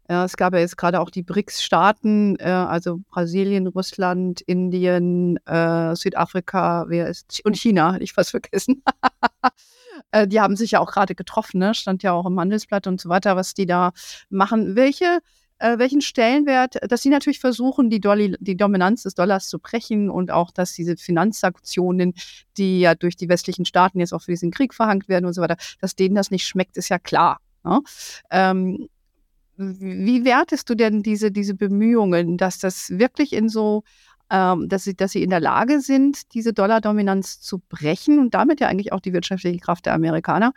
Ja, 0.10 0.26
es 0.26 0.36
gab 0.36 0.54
ja 0.54 0.60
jetzt 0.60 0.78
gerade 0.78 1.00
auch 1.00 1.10
die 1.10 1.24
BRICS-Staaten, 1.24 2.38
äh, 2.40 2.44
also 2.44 3.00
Brasilien, 3.10 3.68
Russland, 3.68 4.42
Indien, 4.42 5.40
Südafrika, 5.46 6.86
wer 6.88 7.08
ist 7.08 7.42
und 7.46 7.58
China, 7.58 7.94
hätte 7.94 8.04
ich 8.04 8.14
fast 8.14 8.32
vergessen. 8.32 8.84
äh, 10.12 10.28
die 10.28 10.40
haben 10.42 10.56
sich 10.56 10.72
ja 10.72 10.80
auch 10.80 10.92
gerade 10.92 11.16
getroffen, 11.16 11.60
ne? 11.60 11.74
stand 11.74 12.04
ja 12.04 12.14
auch 12.14 12.26
im 12.26 12.40
Handelsblatt 12.40 12.88
und 12.88 13.00
so 13.00 13.10
weiter, 13.10 13.36
was 13.36 13.54
die 13.54 13.66
da 13.66 13.92
machen. 14.30 14.76
Welche, 14.76 15.20
äh, 15.60 15.78
welchen 15.78 16.02
Stellenwert, 16.02 16.78
dass 16.90 17.02
sie 17.02 17.10
natürlich 17.10 17.40
versuchen, 17.40 17.90
die, 17.90 18.00
Dolly, 18.00 18.36
die 18.40 18.58
Dominanz 18.58 19.04
des 19.04 19.16
Dollars 19.16 19.48
zu 19.48 19.60
brechen 19.60 20.10
und 20.10 20.32
auch, 20.32 20.52
dass 20.52 20.74
diese 20.74 20.98
Finanzsanktionen, 20.98 22.14
die 22.58 22.82
ja 22.82 22.96
durch 22.96 23.16
die 23.16 23.30
westlichen 23.30 23.66
Staaten 23.66 24.00
jetzt 24.00 24.14
auch 24.14 24.22
für 24.22 24.32
diesen 24.32 24.52
Krieg 24.52 24.74
verhangt 24.74 25.08
werden 25.08 25.26
und 25.26 25.34
so 25.34 25.42
weiter, 25.42 25.58
dass 25.80 25.96
denen 25.96 26.16
das 26.16 26.32
nicht 26.32 26.46
schmeckt, 26.46 26.78
ist 26.78 26.90
ja 26.90 27.00
klar. 27.00 27.40
Ne? 27.64 27.80
Ähm, 28.32 28.90
wie 29.56 30.26
wertest 30.26 30.70
du 30.70 30.76
denn 30.76 31.04
diese, 31.04 31.32
diese 31.32 31.54
Bemühungen, 31.54 32.38
dass 32.38 32.58
das 32.58 32.90
wirklich 32.90 33.34
in 33.34 33.50
so, 33.50 33.84
ähm, 34.34 34.68
dass, 34.68 34.84
sie, 34.84 34.96
dass 34.96 35.12
sie 35.12 35.22
in 35.22 35.30
der 35.30 35.40
Lage 35.40 35.80
sind, 35.80 36.34
diese 36.34 36.54
Dollardominanz 36.54 37.40
zu 37.40 37.60
brechen 37.60 38.18
und 38.18 38.34
damit 38.34 38.60
ja 38.60 38.68
eigentlich 38.68 38.92
auch 38.92 39.00
die 39.00 39.14
wirtschaftliche 39.14 39.60
Kraft 39.60 39.86
der 39.86 39.94
Amerikaner? 39.94 40.54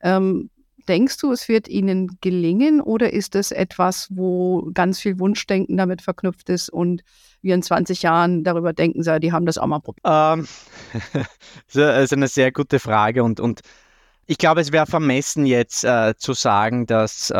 Ähm, 0.00 0.50
denkst 0.88 1.18
du, 1.18 1.30
es 1.30 1.48
wird 1.48 1.68
ihnen 1.68 2.18
gelingen 2.20 2.80
oder 2.80 3.12
ist 3.12 3.36
es 3.36 3.52
etwas, 3.52 4.08
wo 4.10 4.70
ganz 4.74 4.98
viel 4.98 5.20
Wunschdenken 5.20 5.76
damit 5.76 6.02
verknüpft 6.02 6.48
ist 6.50 6.70
und 6.70 7.02
wir 7.42 7.54
in 7.54 7.62
20 7.62 8.02
Jahren 8.02 8.42
darüber 8.42 8.72
denken, 8.72 9.02
die 9.20 9.32
haben 9.32 9.46
das 9.46 9.58
auch 9.58 9.66
mal 9.68 9.78
probiert? 9.78 10.04
Ähm, 10.04 10.48
das 11.72 12.04
ist 12.04 12.12
eine 12.12 12.26
sehr 12.26 12.50
gute 12.50 12.80
Frage 12.80 13.22
und, 13.22 13.38
und 13.38 13.60
ich 14.30 14.38
glaube, 14.38 14.60
es 14.60 14.70
wäre 14.70 14.86
vermessen 14.86 15.44
jetzt 15.44 15.82
äh, 15.82 16.14
zu 16.16 16.34
sagen, 16.34 16.86
dass, 16.86 17.30
äh, 17.30 17.34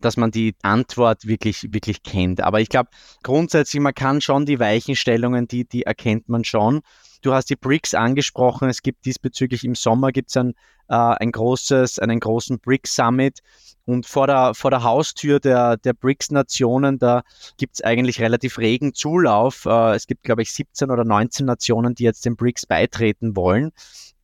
dass 0.00 0.16
man 0.16 0.32
die 0.32 0.56
Antwort 0.62 1.24
wirklich, 1.24 1.72
wirklich 1.72 2.02
kennt. 2.02 2.40
Aber 2.40 2.60
ich 2.60 2.68
glaube, 2.68 2.90
grundsätzlich, 3.22 3.80
man 3.80 3.94
kann 3.94 4.20
schon 4.20 4.44
die 4.44 4.58
Weichenstellungen, 4.58 5.46
die, 5.46 5.68
die 5.68 5.84
erkennt 5.84 6.28
man 6.28 6.42
schon. 6.42 6.80
Du 7.22 7.32
hast 7.32 7.50
die 7.50 7.56
BRICS 7.56 7.94
angesprochen. 7.94 8.68
Es 8.68 8.82
gibt 8.82 9.04
diesbezüglich 9.04 9.64
im 9.64 9.74
Sommer 9.74 10.12
gibt's 10.12 10.36
ein, 10.36 10.54
äh, 10.88 10.94
ein 10.94 11.30
großes, 11.30 12.00
einen 12.00 12.20
großen 12.20 12.58
BRICS 12.58 12.96
Summit. 12.96 13.38
Und 13.84 14.06
vor 14.06 14.26
der, 14.26 14.54
vor 14.54 14.70
der 14.70 14.82
Haustür 14.82 15.40
der, 15.40 15.76
der 15.76 15.92
BRICS-Nationen, 15.92 16.98
da 16.98 17.22
gibt 17.56 17.74
es 17.74 17.82
eigentlich 17.82 18.20
relativ 18.20 18.58
regen 18.58 18.92
Zulauf. 18.94 19.66
Äh, 19.66 19.94
es 19.94 20.06
gibt, 20.06 20.24
glaube 20.24 20.42
ich, 20.42 20.52
17 20.52 20.90
oder 20.90 21.04
19 21.04 21.46
Nationen, 21.46 21.94
die 21.94 22.04
jetzt 22.04 22.24
den 22.24 22.36
BRICS 22.36 22.66
beitreten 22.66 23.34
wollen. 23.36 23.72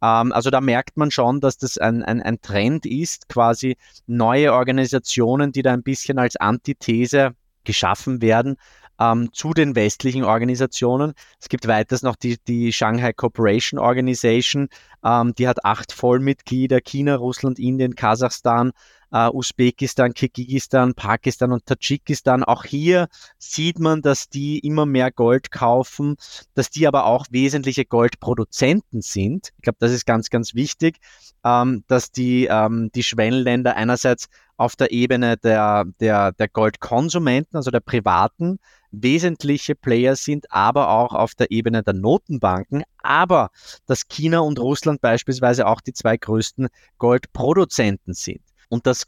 Ähm, 0.02 0.32
also 0.32 0.50
da 0.50 0.60
merkt 0.60 0.96
man 0.96 1.10
schon, 1.10 1.40
dass 1.40 1.58
das 1.58 1.78
ein, 1.78 2.02
ein, 2.02 2.22
ein 2.22 2.40
Trend 2.40 2.86
ist, 2.86 3.28
quasi 3.28 3.76
neue 4.06 4.52
Organisationen, 4.52 5.52
die 5.52 5.62
da 5.62 5.72
ein 5.72 5.82
bisschen 5.82 6.18
als 6.18 6.36
Antithese 6.36 7.34
geschaffen 7.64 8.22
werden, 8.22 8.56
ähm, 8.98 9.30
zu 9.32 9.54
den 9.54 9.74
westlichen 9.74 10.24
Organisationen. 10.24 11.14
Es 11.40 11.48
gibt 11.48 11.68
weiters 11.68 12.02
noch 12.02 12.16
die, 12.16 12.38
die 12.46 12.72
Shanghai 12.72 13.12
Cooperation 13.12 13.78
Organization, 13.78 14.68
ähm, 15.04 15.34
die 15.34 15.48
hat 15.48 15.64
acht 15.64 15.92
Vollmitglieder, 15.92 16.80
China, 16.80 17.16
Russland, 17.16 17.58
Indien, 17.58 17.94
Kasachstan, 17.94 18.72
äh, 19.12 19.28
Usbekistan, 19.28 20.12
Kirgisistan, 20.12 20.94
Pakistan 20.94 21.52
und 21.52 21.66
Tadschikistan. 21.66 22.44
Auch 22.44 22.64
hier 22.64 23.08
sieht 23.38 23.78
man, 23.78 24.02
dass 24.02 24.28
die 24.28 24.58
immer 24.58 24.86
mehr 24.86 25.10
Gold 25.10 25.50
kaufen, 25.50 26.16
dass 26.54 26.70
die 26.70 26.86
aber 26.86 27.06
auch 27.06 27.26
wesentliche 27.30 27.84
Goldproduzenten 27.84 29.00
sind. 29.00 29.50
Ich 29.56 29.62
glaube, 29.62 29.78
das 29.80 29.92
ist 29.92 30.06
ganz, 30.06 30.30
ganz 30.30 30.54
wichtig, 30.54 30.98
ähm, 31.44 31.84
dass 31.86 32.10
die, 32.10 32.46
ähm, 32.46 32.90
die 32.94 33.02
Schwellenländer 33.02 33.76
einerseits 33.76 34.28
auf 34.56 34.74
der 34.74 34.90
Ebene 34.90 35.36
der, 35.36 35.84
der, 36.00 36.32
der 36.32 36.48
Goldkonsumenten, 36.48 37.56
also 37.56 37.70
der 37.70 37.80
Privaten, 37.80 38.58
wesentliche 38.90 39.74
Player 39.74 40.16
sind, 40.16 40.50
aber 40.50 40.90
auch 40.90 41.12
auf 41.12 41.34
der 41.34 41.50
Ebene 41.50 41.82
der 41.82 41.94
Notenbanken, 41.94 42.84
aber 43.02 43.50
dass 43.86 44.08
China 44.08 44.40
und 44.40 44.58
Russland 44.58 45.00
beispielsweise 45.00 45.66
auch 45.66 45.80
die 45.80 45.92
zwei 45.92 46.16
größten 46.16 46.68
Goldproduzenten 46.98 48.14
sind. 48.14 48.40
Und 48.68 48.86
das 48.86 49.06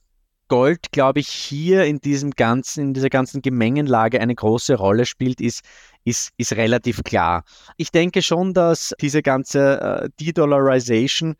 Gold, 0.50 0.90
glaube 0.90 1.20
ich, 1.20 1.28
hier 1.28 1.84
in 1.84 2.00
diesem 2.00 2.32
ganzen, 2.32 2.88
in 2.88 2.94
dieser 2.94 3.08
ganzen 3.08 3.40
Gemengenlage 3.40 4.20
eine 4.20 4.34
große 4.34 4.74
Rolle 4.74 5.06
spielt, 5.06 5.40
ist, 5.40 5.62
ist, 6.02 6.30
ist 6.38 6.54
relativ 6.54 7.04
klar. 7.04 7.44
Ich 7.76 7.92
denke 7.92 8.20
schon, 8.20 8.52
dass 8.52 8.92
diese 9.00 9.22
ganze 9.22 9.80
äh, 9.80 10.08
De-Dollarization 10.18 11.36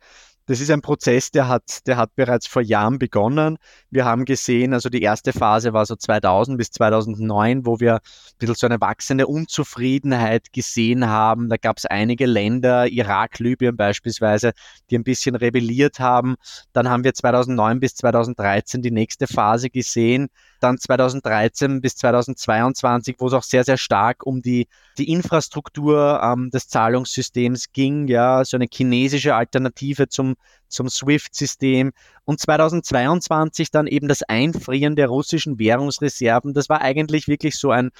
das 0.47 0.59
ist 0.59 0.71
ein 0.71 0.81
Prozess, 0.81 1.31
der 1.31 1.47
hat, 1.47 1.85
der 1.87 1.97
hat 1.97 2.15
bereits 2.15 2.47
vor 2.47 2.61
Jahren 2.61 2.99
begonnen. 2.99 3.57
Wir 3.89 4.05
haben 4.05 4.25
gesehen, 4.25 4.73
also 4.73 4.89
die 4.89 5.01
erste 5.01 5.33
Phase 5.33 5.73
war 5.73 5.85
so 5.85 5.95
2000 5.95 6.57
bis 6.57 6.71
2009, 6.71 7.65
wo 7.65 7.79
wir 7.79 7.95
ein 7.95 7.99
bisschen 8.37 8.55
so 8.55 8.67
eine 8.67 8.81
wachsende 8.81 9.27
Unzufriedenheit 9.27 10.51
gesehen 10.51 11.07
haben. 11.07 11.49
Da 11.49 11.57
gab 11.57 11.77
es 11.77 11.85
einige 11.85 12.25
Länder, 12.25 12.87
Irak, 12.87 13.39
Libyen 13.39 13.77
beispielsweise, 13.77 14.53
die 14.89 14.97
ein 14.97 15.03
bisschen 15.03 15.35
rebelliert 15.35 15.99
haben. 15.99 16.35
Dann 16.73 16.89
haben 16.89 17.03
wir 17.03 17.13
2009 17.13 17.79
bis 17.79 17.95
2013 17.95 18.81
die 18.81 18.91
nächste 18.91 19.27
Phase 19.27 19.69
gesehen 19.69 20.29
dann 20.61 20.77
2013 20.77 21.81
bis 21.81 21.95
2022, 21.97 23.15
wo 23.19 23.27
es 23.27 23.33
auch 23.33 23.43
sehr, 23.43 23.63
sehr 23.63 23.77
stark 23.77 24.25
um 24.25 24.41
die, 24.41 24.67
die 24.97 25.11
Infrastruktur 25.11 26.21
ähm, 26.23 26.49
des 26.51 26.67
Zahlungssystems 26.67 27.71
ging, 27.73 28.07
ja, 28.07 28.45
so 28.45 28.57
eine 28.57 28.67
chinesische 28.71 29.35
Alternative 29.35 30.07
zum, 30.07 30.30
zum 30.67 30.89
SWIFT-System 30.89 31.91
und 32.25 32.39
2022 32.39 33.71
dann 33.71 33.87
eben 33.87 34.07
das 34.07 34.23
Einfrieren 34.23 34.95
der 34.95 35.07
russischen 35.07 35.59
Währungsreserven. 35.59 36.53
Das 36.53 36.69
war 36.69 36.81
eigentlich 36.81 37.27
wirklich 37.27 37.57
so 37.57 37.71
ein, 37.71 37.91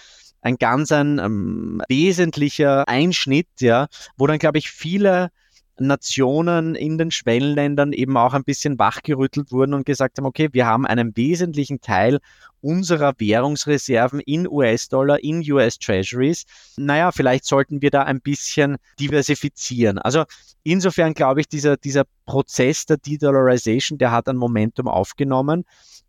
ein 0.42 0.58
ganz 0.58 0.92
ein 0.92 1.20
ähm, 1.20 1.82
wesentlicher 1.88 2.88
Einschnitt, 2.88 3.48
ja, 3.60 3.88
wo 4.18 4.28
dann, 4.28 4.40
glaube 4.40 4.58
ich, 4.58 4.72
viele 4.72 5.32
Nationen 5.80 6.76
in 6.76 6.98
den 6.98 7.12
Schwellenländern 7.12 7.94
eben 7.94 8.18
auch 8.18 8.34
ein 8.34 8.44
bisschen 8.44 8.78
wachgerüttelt 8.78 9.52
wurden 9.52 9.74
und 9.74 9.86
gesagt 9.86 10.18
haben, 10.18 10.26
okay, 10.26 10.50
wir 10.52 10.66
haben 10.66 10.86
einen 10.86 11.16
wesentlichen 11.16 11.82
Teil 11.82 12.20
unserer 12.62 13.14
Währungsreserven 13.18 14.20
in 14.20 14.48
US-Dollar, 14.48 15.24
in 15.24 15.40
US-Treasuries. 15.40 16.46
Naja, 16.78 17.12
vielleicht 17.12 17.46
sollten 17.46 17.82
wir 17.82 17.90
da 17.90 18.04
ein 18.04 18.22
bisschen 18.22 18.78
diversifizieren. 19.00 19.98
Also 19.98 20.26
insofern 20.64 21.14
glaube 21.14 21.42
ich, 21.42 21.48
dieser, 21.48 21.78
dieser 21.78 22.04
Prozess 22.26 22.86
der 22.86 22.98
De-Dollarization, 22.98 23.98
der 23.98 24.12
hat 24.12 24.28
ein 24.28 24.38
Momentum 24.38 24.88
aufgenommen. 24.88 25.66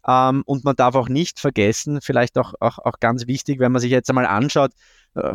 Ähm, 0.06 0.42
und 0.46 0.64
man 0.64 0.76
darf 0.76 0.94
auch 0.94 1.08
nicht 1.08 1.40
vergessen, 1.40 2.00
vielleicht 2.02 2.36
auch, 2.36 2.54
auch, 2.60 2.78
auch 2.78 2.98
ganz 3.00 3.26
wichtig, 3.26 3.60
wenn 3.60 3.72
man 3.72 3.80
sich 3.80 3.90
jetzt 3.90 4.10
einmal 4.10 4.26
anschaut, 4.26 4.72
äh, 5.14 5.32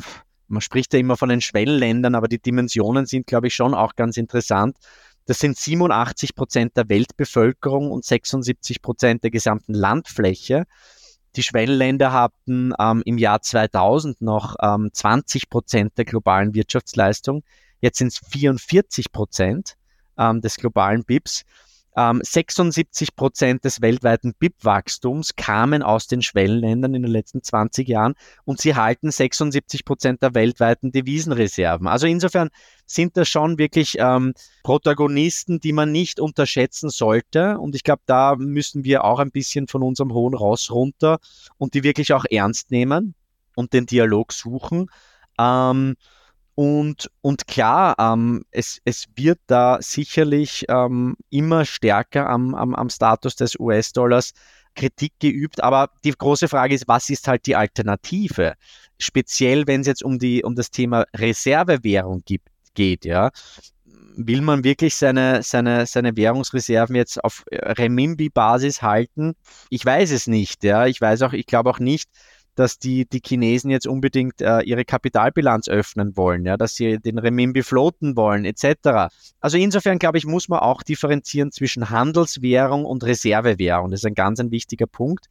man 0.47 0.61
spricht 0.61 0.93
ja 0.93 0.99
immer 0.99 1.17
von 1.17 1.29
den 1.29 1.41
Schwellenländern, 1.41 2.15
aber 2.15 2.27
die 2.27 2.39
Dimensionen 2.39 3.05
sind, 3.05 3.27
glaube 3.27 3.47
ich, 3.47 3.55
schon 3.55 3.73
auch 3.73 3.95
ganz 3.95 4.17
interessant. 4.17 4.77
Das 5.25 5.39
sind 5.39 5.57
87 5.57 6.35
Prozent 6.35 6.77
der 6.77 6.87
Weltbevölkerung 6.87 7.91
und 7.91 8.05
76 8.05 8.81
Prozent 8.81 9.23
der 9.23 9.31
gesamten 9.31 9.73
Landfläche. 9.73 10.65
Die 11.35 11.43
Schwellenländer 11.43 12.13
hatten 12.13 12.73
ähm, 12.79 13.03
im 13.05 13.17
Jahr 13.17 13.41
2000 13.41 14.21
noch 14.21 14.55
ähm, 14.61 14.89
20 14.91 15.49
Prozent 15.49 15.97
der 15.97 16.05
globalen 16.05 16.53
Wirtschaftsleistung. 16.53 17.43
Jetzt 17.81 17.97
sind 17.97 18.07
es 18.07 18.19
44 18.31 19.11
Prozent 19.11 19.75
ähm, 20.17 20.41
des 20.41 20.55
globalen 20.55 21.03
BIPs. 21.03 21.43
76 21.97 23.09
ähm, 23.09 23.15
Prozent 23.15 23.65
des 23.65 23.81
weltweiten 23.81 24.35
BIP-Wachstums 24.37 25.35
kamen 25.35 25.81
aus 25.81 26.05
den 26.05 26.21
Schwellenländern 26.21 26.93
in 26.93 27.01
den 27.01 27.11
letzten 27.11 27.41
20 27.41 27.87
Jahren 27.87 28.13
und 28.45 28.61
sie 28.61 28.75
halten 28.75 29.09
76 29.09 29.83
Prozent 29.83 30.21
der 30.21 30.35
weltweiten 30.35 30.91
Devisenreserven. 30.91 31.87
Also 31.87 32.05
insofern 32.05 32.49
sind 32.85 33.17
das 33.17 33.27
schon 33.27 33.57
wirklich 33.57 33.97
ähm, 33.99 34.35
Protagonisten, 34.61 35.59
die 35.59 35.73
man 35.73 35.91
nicht 35.91 36.19
unterschätzen 36.19 36.91
sollte. 36.91 37.57
Und 37.57 37.73
ich 37.73 37.83
glaube, 37.83 38.03
da 38.05 38.35
müssen 38.35 38.83
wir 38.83 39.03
auch 39.03 39.17
ein 39.17 39.31
bisschen 39.31 39.67
von 39.67 39.81
unserem 39.81 40.13
hohen 40.13 40.35
Ross 40.35 40.69
runter 40.69 41.17
und 41.57 41.73
die 41.73 41.83
wirklich 41.83 42.13
auch 42.13 42.25
ernst 42.29 42.69
nehmen 42.69 43.15
und 43.55 43.73
den 43.73 43.87
Dialog 43.87 44.33
suchen. 44.33 44.91
Ähm, 45.39 45.95
und, 46.59 47.11
und 47.21 47.45
klar, 47.45 47.95
ähm, 47.99 48.43
es, 48.49 48.81
es 48.83 49.05
wird 49.15 49.37
da 49.45 49.77
sicherlich 49.79 50.65
ähm, 50.69 51.15
immer 51.29 51.65
stärker 51.65 52.27
am, 52.27 52.55
am, 52.55 52.73
am 52.73 52.89
Status 52.89 53.35
des 53.35 53.59
US-Dollars 53.59 54.33
Kritik 54.73 55.13
geübt, 55.19 55.61
aber 55.61 55.91
die 56.03 56.13
große 56.13 56.47
Frage 56.47 56.73
ist, 56.73 56.87
was 56.87 57.11
ist 57.11 57.27
halt 57.27 57.45
die 57.45 57.55
Alternative? 57.55 58.55
Speziell, 58.97 59.67
wenn 59.67 59.81
es 59.81 59.87
jetzt 59.87 60.03
um, 60.03 60.17
die, 60.17 60.43
um 60.43 60.55
das 60.55 60.71
Thema 60.71 61.05
Reservewährung 61.15 62.23
gibt, 62.25 62.49
geht, 62.73 63.05
ja. 63.05 63.29
Will 64.15 64.41
man 64.41 64.63
wirklich 64.63 64.95
seine, 64.95 65.43
seine, 65.43 65.85
seine 65.85 66.17
Währungsreserven 66.17 66.95
jetzt 66.95 67.23
auf 67.23 67.43
Remimbi-Basis 67.51 68.81
halten? 68.81 69.35
Ich 69.69 69.85
weiß 69.85 70.09
es 70.09 70.25
nicht, 70.25 70.63
ja. 70.63 70.87
Ich 70.87 71.01
weiß 71.01 71.21
auch, 71.21 71.33
ich 71.33 71.45
glaube 71.45 71.69
auch 71.69 71.79
nicht, 71.79 72.09
dass 72.57 72.79
die, 72.79 73.05
die 73.05 73.21
Chinesen 73.23 73.69
jetzt 73.69 73.85
unbedingt 73.85 74.41
äh, 74.41 74.61
ihre 74.61 74.83
Kapitalbilanz 74.83 75.69
öffnen 75.69 76.17
wollen, 76.17 76.43
ja, 76.43 76.57
dass 76.57 76.75
sie 76.75 76.97
den 76.97 77.19
Remimbi 77.19 77.61
floaten 77.61 78.15
wollen, 78.15 78.45
etc. 78.45 79.13
Also 79.39 79.57
insofern, 79.57 79.99
glaube 79.99 80.17
ich, 80.17 80.25
muss 80.25 80.49
man 80.49 80.59
auch 80.59 80.81
differenzieren 80.81 81.51
zwischen 81.51 81.91
Handelswährung 81.91 82.83
und 82.83 83.03
Reservewährung. 83.03 83.91
Das 83.91 84.01
ist 84.01 84.05
ein 84.05 84.15
ganz 84.15 84.39
ein 84.39 84.49
wichtiger 84.49 84.87
Punkt. 84.87 85.27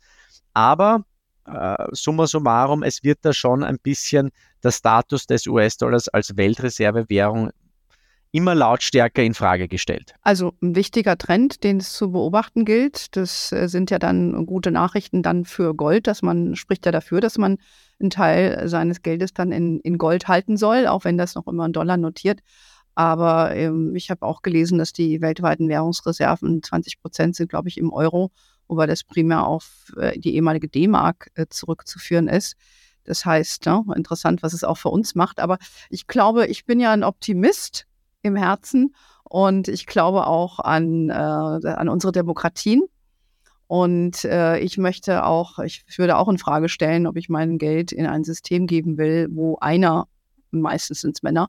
Aber 0.55 1.05
äh, 1.47 1.87
summa 1.91 2.29
summarum, 2.29 2.85
es 2.85 3.03
wird 3.03 3.19
da 3.23 3.33
schon 3.33 3.65
ein 3.65 3.79
bisschen 3.79 4.31
der 4.63 4.71
Status 4.71 5.27
des 5.27 5.49
US-Dollars 5.49 6.09
als 6.09 6.37
Weltreservewährung 6.37 7.51
immer 8.37 8.55
lautstärker 8.55 9.23
in 9.23 9.33
Frage 9.33 9.67
gestellt. 9.67 10.15
Also 10.21 10.53
ein 10.63 10.77
wichtiger 10.77 11.17
Trend, 11.17 11.65
den 11.65 11.79
es 11.79 11.95
zu 11.95 12.13
beobachten 12.13 12.67
gilt. 12.67 13.17
Das 13.17 13.51
äh, 13.51 13.69
sind 13.69 13.91
ja 13.91 13.99
dann 13.99 14.45
gute 14.45 14.71
Nachrichten 14.71 15.23
dann 15.23 15.47
für 15.47 15.75
Gold, 15.75 16.07
dass 16.07 16.21
man 16.21 16.55
spricht 16.55 16.85
ja 16.85 16.93
dafür, 16.93 17.21
dass 17.21 17.39
man 17.39 17.57
einen 17.99 18.11
Teil 18.11 18.69
seines 18.69 19.01
Geldes 19.01 19.33
dann 19.33 19.53
in, 19.53 19.81
in 19.81 19.97
Gold 19.97 20.29
halten 20.29 20.59
soll, 20.59 20.87
auch 20.87 21.05
wenn 21.05 21.17
das 21.17 21.35
noch 21.35 21.47
immer 21.47 21.65
in 21.65 21.73
Dollar 21.73 21.97
notiert. 21.97 22.41
Aber 22.95 23.55
ähm, 23.55 23.95
ich 23.95 24.11
habe 24.11 24.27
auch 24.27 24.43
gelesen, 24.43 24.79
dass 24.79 24.93
die 24.93 25.21
weltweiten 25.23 25.69
Währungsreserven 25.69 26.63
20 26.63 27.01
Prozent 27.01 27.37
sind, 27.37 27.49
glaube 27.49 27.69
ich, 27.69 27.79
im 27.79 27.93
Euro, 27.93 28.33
wobei 28.69 28.87
das 28.87 29.03
primär 29.03 29.47
auf 29.47 29.93
äh, 29.97 30.19
die 30.19 30.35
ehemalige 30.35 30.69
D-Mark 30.69 31.31
äh, 31.35 31.47
zurückzuführen 31.49 32.29
ist. 32.29 32.57
Das 33.05 33.25
heißt, 33.25 33.67
ne, 33.67 33.85
interessant, 33.95 34.43
was 34.43 34.53
es 34.53 34.65
auch 34.65 34.79
für 34.79 34.89
uns 34.89 35.15
macht. 35.15 35.41
Aber 35.41 35.59
ich 35.89 36.07
glaube, 36.07 36.47
ich 36.47 36.67
bin 36.67 36.81
ja 36.81 36.93
ein 36.93 37.05
Optimist 37.05 37.87
im 38.27 38.37
Herzen 38.37 38.95
und 39.25 39.69
ich 39.69 39.87
glaube 39.87 40.27
auch 40.27 40.61
an, 40.61 41.11
äh, 41.11 41.13
an 41.13 41.89
unsere 41.89 42.13
Demokratien. 42.13 42.83
Und 43.69 44.25
äh, 44.25 44.59
ich 44.61 44.79
möchte 44.79 45.25
auch, 45.25 45.59
ich 45.59 45.85
würde 45.97 46.17
auch 46.17 46.29
in 46.29 46.39
Frage 46.39 46.69
stellen, 46.69 47.07
ob 47.07 47.17
ich 47.17 47.29
mein 47.29 47.59
Geld 47.59 47.91
in 47.91 48.07
ein 48.07 48.23
System 48.23 48.69
geben 48.69 48.97
will, 48.97 49.29
wo 49.33 49.57
einer, 49.61 50.07
meistens 50.53 51.01
sind 51.01 51.17
es 51.17 51.23
Männer, 51.25 51.49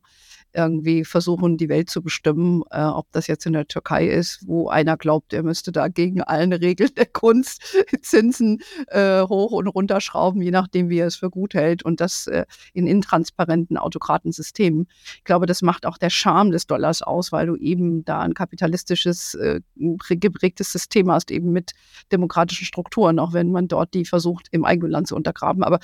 irgendwie 0.57 1.05
versuchen, 1.05 1.57
die 1.57 1.69
Welt 1.69 1.89
zu 1.89 2.01
bestimmen, 2.01 2.63
äh, 2.71 2.81
ob 2.81 3.05
das 3.11 3.27
jetzt 3.27 3.45
in 3.45 3.53
der 3.53 3.67
Türkei 3.67 4.07
ist, 4.07 4.45
wo 4.47 4.69
einer 4.69 4.97
glaubt, 4.97 5.31
er 5.31 5.43
müsste 5.43 5.71
da 5.71 5.87
gegen 5.87 6.21
alle 6.21 6.59
Regeln 6.59 6.89
der 6.97 7.05
Kunst 7.05 7.61
Zinsen 8.01 8.61
äh, 8.87 9.21
hoch 9.21 9.51
und 9.51 9.67
runterschrauben, 9.67 10.41
je 10.41 10.51
nachdem, 10.51 10.89
wie 10.89 10.97
er 10.97 11.07
es 11.07 11.15
für 11.15 11.29
gut 11.29 11.53
hält 11.53 11.83
und 11.83 12.01
das 12.01 12.27
äh, 12.27 12.45
in 12.73 12.87
intransparenten 12.87 13.77
Autokratensystemen. 13.77 14.87
Ich 15.17 15.23
glaube, 15.23 15.45
das 15.45 15.61
macht 15.61 15.85
auch 15.85 15.97
der 15.97 16.09
Charme 16.09 16.51
des 16.51 16.65
Dollars 16.65 17.03
aus, 17.03 17.31
weil 17.31 17.45
du 17.45 17.55
eben 17.55 18.03
da 18.03 18.19
ein 18.21 18.33
kapitalistisches, 18.33 19.35
äh, 19.35 19.61
geprägtes 20.09 20.71
System 20.71 21.11
hast, 21.11 21.29
eben 21.29 21.51
mit 21.51 21.73
demokratischen 22.11 22.65
Strukturen, 22.65 23.19
auch 23.19 23.33
wenn 23.33 23.51
man 23.51 23.67
dort 23.67 23.93
die 23.93 24.05
versucht, 24.05 24.47
im 24.51 24.65
eigenen 24.65 24.91
Land 24.91 25.07
zu 25.07 25.15
untergraben. 25.15 25.63
Aber 25.63 25.79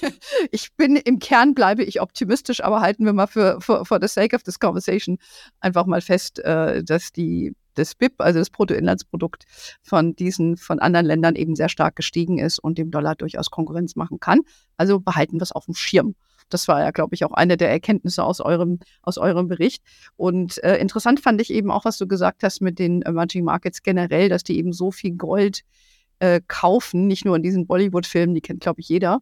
ich 0.50 0.74
bin 0.76 0.96
im 0.96 1.18
Kern 1.18 1.54
bleibe 1.54 1.82
ich 1.82 2.02
optimistisch, 2.02 2.62
aber 2.62 2.82
halten 2.82 3.06
wir 3.06 3.14
mal 3.14 3.26
für, 3.26 3.58
für, 3.62 3.86
für 3.86 3.98
das 3.98 4.17
sake 4.18 4.34
of 4.34 4.42
this 4.42 4.58
conversation 4.58 5.18
einfach 5.60 5.86
mal 5.86 6.00
fest, 6.00 6.38
äh, 6.40 6.82
dass 6.82 7.12
die 7.12 7.54
das 7.74 7.94
BIP, 7.94 8.14
also 8.18 8.40
das 8.40 8.50
Bruttoinlandsprodukt 8.50 9.44
von 9.82 10.16
diesen, 10.16 10.56
von 10.56 10.80
anderen 10.80 11.06
Ländern 11.06 11.36
eben 11.36 11.54
sehr 11.54 11.68
stark 11.68 11.96
gestiegen 11.96 12.38
ist 12.38 12.58
und 12.58 12.76
dem 12.76 12.90
Dollar 12.90 13.14
durchaus 13.14 13.50
Konkurrenz 13.50 13.94
machen 13.94 14.18
kann. 14.18 14.40
Also 14.76 14.98
behalten 15.00 15.34
wir 15.34 15.42
es 15.42 15.52
auf 15.52 15.66
dem 15.66 15.74
Schirm. 15.74 16.14
Das 16.50 16.66
war 16.66 16.80
ja, 16.80 16.90
glaube 16.90 17.14
ich, 17.14 17.24
auch 17.24 17.32
eine 17.32 17.56
der 17.56 17.70
Erkenntnisse 17.70 18.24
aus 18.24 18.40
eurem, 18.40 18.80
aus 19.02 19.18
eurem 19.18 19.48
Bericht. 19.48 19.82
Und 20.16 20.62
äh, 20.64 20.78
interessant 20.78 21.20
fand 21.20 21.40
ich 21.40 21.52
eben 21.52 21.70
auch, 21.70 21.84
was 21.84 21.98
du 21.98 22.08
gesagt 22.08 22.42
hast 22.42 22.60
mit 22.60 22.78
den 22.78 23.02
Emerging 23.02 23.44
Markets 23.44 23.82
generell, 23.82 24.28
dass 24.28 24.42
die 24.44 24.58
eben 24.58 24.72
so 24.72 24.90
viel 24.90 25.12
Gold 25.12 25.62
äh, 26.20 26.40
kaufen, 26.48 27.06
nicht 27.06 27.24
nur 27.24 27.36
in 27.36 27.42
diesen 27.42 27.66
Bollywood-Filmen, 27.66 28.34
die 28.34 28.40
kennt, 28.40 28.60
glaube 28.60 28.80
ich, 28.80 28.88
jeder. 28.88 29.20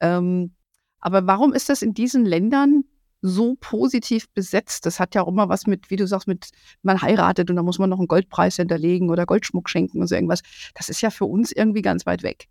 Ähm, 0.00 0.52
aber 1.00 1.26
warum 1.26 1.52
ist 1.52 1.68
das 1.68 1.82
in 1.82 1.94
diesen 1.94 2.24
Ländern 2.24 2.84
so 3.26 3.56
positiv 3.58 4.28
besetzt. 4.34 4.84
Das 4.84 5.00
hat 5.00 5.14
ja 5.14 5.22
auch 5.22 5.28
immer 5.28 5.48
was 5.48 5.66
mit, 5.66 5.90
wie 5.90 5.96
du 5.96 6.06
sagst, 6.06 6.28
mit 6.28 6.50
man 6.82 7.00
heiratet 7.00 7.48
und 7.48 7.56
da 7.56 7.62
muss 7.62 7.78
man 7.78 7.88
noch 7.88 7.98
einen 7.98 8.06
Goldpreis 8.06 8.56
hinterlegen 8.56 9.08
oder 9.08 9.24
Goldschmuck 9.24 9.70
schenken 9.70 10.02
und 10.02 10.08
so 10.08 10.14
irgendwas. 10.14 10.42
Das 10.74 10.90
ist 10.90 11.00
ja 11.00 11.08
für 11.08 11.24
uns 11.24 11.50
irgendwie 11.50 11.80
ganz 11.80 12.04
weit 12.04 12.22
weg. 12.22 12.48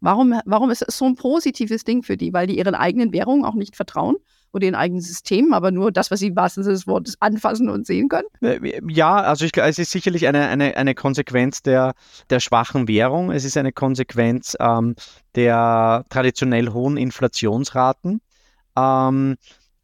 Warum, 0.00 0.40
warum 0.44 0.70
ist 0.70 0.82
es 0.86 0.96
so 0.96 1.06
ein 1.06 1.16
positives 1.16 1.82
Ding 1.82 2.04
für 2.04 2.16
die? 2.16 2.32
Weil 2.32 2.46
die 2.46 2.56
ihren 2.56 2.76
eigenen 2.76 3.12
Währungen 3.12 3.44
auch 3.44 3.54
nicht 3.54 3.74
vertrauen 3.74 4.14
oder 4.52 4.66
ihren 4.66 4.76
eigenen 4.76 5.00
Systemen, 5.00 5.52
aber 5.52 5.72
nur 5.72 5.90
das, 5.90 6.12
was 6.12 6.20
sie 6.20 6.28
im 6.28 6.36
wahrsten 6.36 6.62
Sinne 6.62 6.74
des 6.74 6.86
Wortes 6.86 7.20
anfassen 7.20 7.68
und 7.68 7.84
sehen 7.84 8.08
können? 8.08 8.28
Äh, 8.42 8.80
ja, 8.88 9.16
also 9.16 9.44
ich, 9.44 9.56
es 9.56 9.80
ist 9.80 9.90
sicherlich 9.90 10.28
eine, 10.28 10.46
eine, 10.46 10.76
eine 10.76 10.94
Konsequenz 10.94 11.62
der, 11.62 11.94
der 12.30 12.38
schwachen 12.38 12.86
Währung. 12.86 13.32
Es 13.32 13.44
ist 13.44 13.56
eine 13.56 13.72
Konsequenz 13.72 14.56
ähm, 14.60 14.94
der 15.34 16.04
traditionell 16.10 16.68
hohen 16.68 16.96
Inflationsraten. 16.96 18.20
Ähm, 18.76 19.36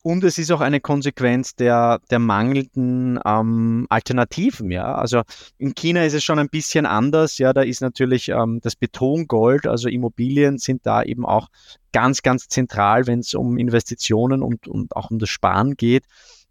und 0.02 0.24
es 0.24 0.36
ist 0.36 0.50
auch 0.50 0.60
eine 0.60 0.80
Konsequenz 0.80 1.54
der, 1.54 2.00
der 2.10 2.18
mangelnden 2.18 3.20
ähm, 3.24 3.86
Alternativen. 3.88 4.70
Ja? 4.70 4.96
Also 4.96 5.22
in 5.58 5.74
China 5.74 6.04
ist 6.04 6.14
es 6.14 6.24
schon 6.24 6.40
ein 6.40 6.48
bisschen 6.48 6.86
anders. 6.86 7.38
Ja, 7.38 7.52
da 7.52 7.62
ist 7.62 7.80
natürlich 7.80 8.28
ähm, 8.28 8.58
das 8.62 8.74
Betongold, 8.74 9.66
also 9.66 9.88
Immobilien 9.88 10.58
sind 10.58 10.86
da 10.86 11.02
eben 11.04 11.24
auch 11.24 11.48
ganz, 11.92 12.22
ganz 12.22 12.48
zentral, 12.48 13.06
wenn 13.06 13.20
es 13.20 13.34
um 13.34 13.56
Investitionen 13.56 14.42
und, 14.42 14.66
und 14.66 14.96
auch 14.96 15.10
um 15.10 15.20
das 15.20 15.28
Sparen 15.28 15.76
geht. 15.76 16.04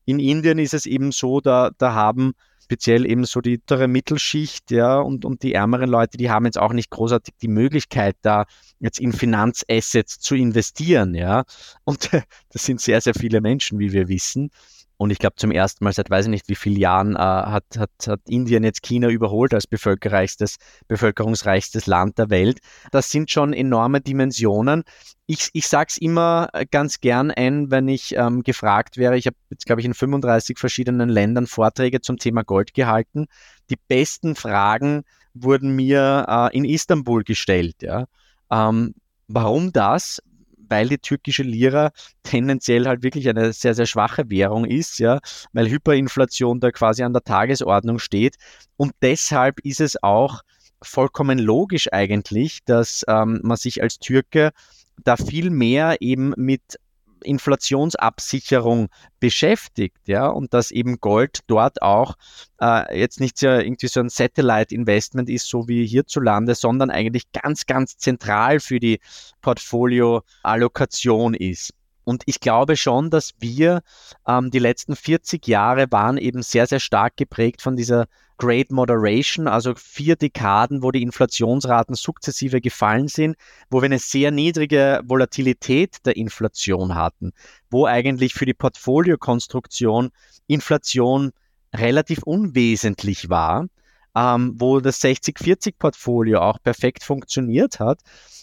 In 0.05 0.19
Indien 0.19 0.57
ist 0.57 0.73
es 0.73 0.85
eben 0.85 1.11
so, 1.11 1.41
da, 1.41 1.71
da 1.77 1.93
haben 1.93 2.33
speziell 2.71 3.05
eben 3.05 3.25
so 3.25 3.41
die 3.41 3.57
untere 3.57 3.89
Mittelschicht, 3.89 4.71
ja, 4.71 4.97
und, 4.97 5.25
und 5.25 5.43
die 5.43 5.53
ärmeren 5.53 5.89
Leute, 5.89 6.17
die 6.17 6.29
haben 6.29 6.45
jetzt 6.45 6.57
auch 6.57 6.71
nicht 6.71 6.89
großartig 6.89 7.33
die 7.41 7.49
Möglichkeit, 7.49 8.15
da 8.21 8.45
jetzt 8.79 8.97
in 8.97 9.11
Finanzassets 9.11 10.19
zu 10.19 10.35
investieren, 10.35 11.13
ja. 11.13 11.43
Und 11.83 12.09
das 12.53 12.63
sind 12.63 12.79
sehr, 12.79 13.01
sehr 13.01 13.13
viele 13.13 13.41
Menschen, 13.41 13.77
wie 13.79 13.91
wir 13.91 14.07
wissen. 14.07 14.51
Und 15.01 15.09
ich 15.09 15.17
glaube, 15.17 15.35
zum 15.35 15.49
ersten 15.49 15.83
Mal 15.83 15.93
seit 15.93 16.11
weiß 16.11 16.25
ich 16.25 16.29
nicht 16.29 16.47
wie 16.47 16.53
vielen 16.53 16.75
Jahren 16.75 17.15
äh, 17.15 17.17
hat, 17.17 17.65
hat, 17.75 17.89
hat 18.05 18.19
Indien 18.27 18.63
jetzt 18.63 18.83
China 18.83 19.09
überholt 19.09 19.51
als 19.51 19.65
bevölkerreichstes, 19.65 20.57
bevölkerungsreichstes 20.87 21.87
Land 21.87 22.19
der 22.19 22.29
Welt. 22.29 22.59
Das 22.91 23.09
sind 23.09 23.31
schon 23.31 23.51
enorme 23.51 24.01
Dimensionen. 24.01 24.83
Ich, 25.25 25.49
ich 25.53 25.67
sage 25.67 25.87
es 25.89 25.97
immer 25.97 26.49
ganz 26.69 26.99
gern 26.99 27.31
ein, 27.31 27.71
wenn 27.71 27.87
ich 27.87 28.15
ähm, 28.15 28.43
gefragt 28.43 28.97
wäre. 28.97 29.17
Ich 29.17 29.25
habe 29.25 29.35
jetzt, 29.49 29.65
glaube 29.65 29.81
ich, 29.81 29.87
in 29.87 29.95
35 29.95 30.59
verschiedenen 30.59 31.09
Ländern 31.09 31.47
Vorträge 31.47 32.01
zum 32.01 32.17
Thema 32.17 32.43
Gold 32.43 32.75
gehalten. 32.75 33.25
Die 33.71 33.79
besten 33.87 34.35
Fragen 34.35 35.01
wurden 35.33 35.75
mir 35.75 36.27
äh, 36.29 36.55
in 36.55 36.63
Istanbul 36.63 37.23
gestellt. 37.23 37.77
Ja. 37.81 38.05
Ähm, 38.51 38.93
warum 39.27 39.73
das? 39.73 40.21
Weil 40.71 40.87
die 40.87 40.97
türkische 40.97 41.43
Lira 41.43 41.91
tendenziell 42.23 42.87
halt 42.87 43.03
wirklich 43.03 43.27
eine 43.29 43.53
sehr, 43.53 43.75
sehr 43.75 43.85
schwache 43.85 44.29
Währung 44.29 44.65
ist, 44.65 44.99
ja, 44.99 45.19
weil 45.53 45.69
Hyperinflation 45.69 46.61
da 46.61 46.71
quasi 46.71 47.03
an 47.03 47.13
der 47.13 47.23
Tagesordnung 47.23 47.99
steht. 47.99 48.37
Und 48.77 48.93
deshalb 49.01 49.59
ist 49.59 49.81
es 49.81 50.01
auch 50.01 50.41
vollkommen 50.81 51.37
logisch 51.37 51.91
eigentlich, 51.91 52.59
dass 52.65 53.03
ähm, 53.07 53.41
man 53.43 53.57
sich 53.57 53.83
als 53.83 53.99
Türke 53.99 54.51
da 55.03 55.17
viel 55.17 55.49
mehr 55.49 55.97
eben 55.99 56.33
mit 56.37 56.79
Inflationsabsicherung 57.23 58.89
beschäftigt, 59.19 59.97
ja, 60.07 60.27
und 60.27 60.53
dass 60.53 60.71
eben 60.71 60.99
Gold 60.99 61.39
dort 61.47 61.81
auch 61.81 62.15
äh, 62.59 62.99
jetzt 62.99 63.19
nicht 63.19 63.37
so 63.37 63.47
irgendwie 63.47 63.87
so 63.87 63.99
ein 63.99 64.09
Satellite-Investment 64.09 65.29
ist, 65.29 65.47
so 65.47 65.67
wie 65.67 65.85
hierzulande, 65.85 66.55
sondern 66.55 66.89
eigentlich 66.89 67.31
ganz, 67.31 67.65
ganz 67.65 67.97
zentral 67.97 68.59
für 68.59 68.79
die 68.79 68.99
Portfolio-Allokation 69.41 71.33
ist. 71.33 71.73
Und 72.03 72.23
ich 72.25 72.39
glaube 72.39 72.77
schon, 72.77 73.09
dass 73.09 73.33
wir 73.39 73.81
ähm, 74.27 74.51
die 74.51 74.59
letzten 74.59 74.95
40 74.95 75.47
Jahre 75.47 75.91
waren 75.91 76.17
eben 76.17 76.41
sehr, 76.41 76.67
sehr 76.67 76.79
stark 76.79 77.17
geprägt 77.17 77.61
von 77.61 77.75
dieser 77.75 78.07
Great 78.41 78.71
Moderation, 78.71 79.47
also 79.47 79.75
vier 79.75 80.15
Dekaden, 80.15 80.81
wo 80.81 80.89
die 80.89 81.03
Inflationsraten 81.03 81.93
sukzessive 81.93 82.59
gefallen 82.59 83.07
sind, 83.07 83.35
wo 83.69 83.81
wir 83.81 83.85
eine 83.85 83.99
sehr 83.99 84.31
niedrige 84.31 85.01
Volatilität 85.05 85.97
der 86.05 86.15
Inflation 86.15 86.95
hatten, 86.95 87.33
wo 87.69 87.85
eigentlich 87.85 88.33
für 88.33 88.47
die 88.47 88.55
Portfoliokonstruktion 88.55 90.09
Inflation 90.47 91.33
relativ 91.71 92.23
unwesentlich 92.23 93.29
war, 93.29 93.67
ähm, 94.15 94.55
wo 94.57 94.79
das 94.79 95.01
60-40-Portfolio 95.01 96.41
auch 96.41 96.57
perfekt 96.63 97.03
funktioniert 97.03 97.79
hat. 97.79 97.99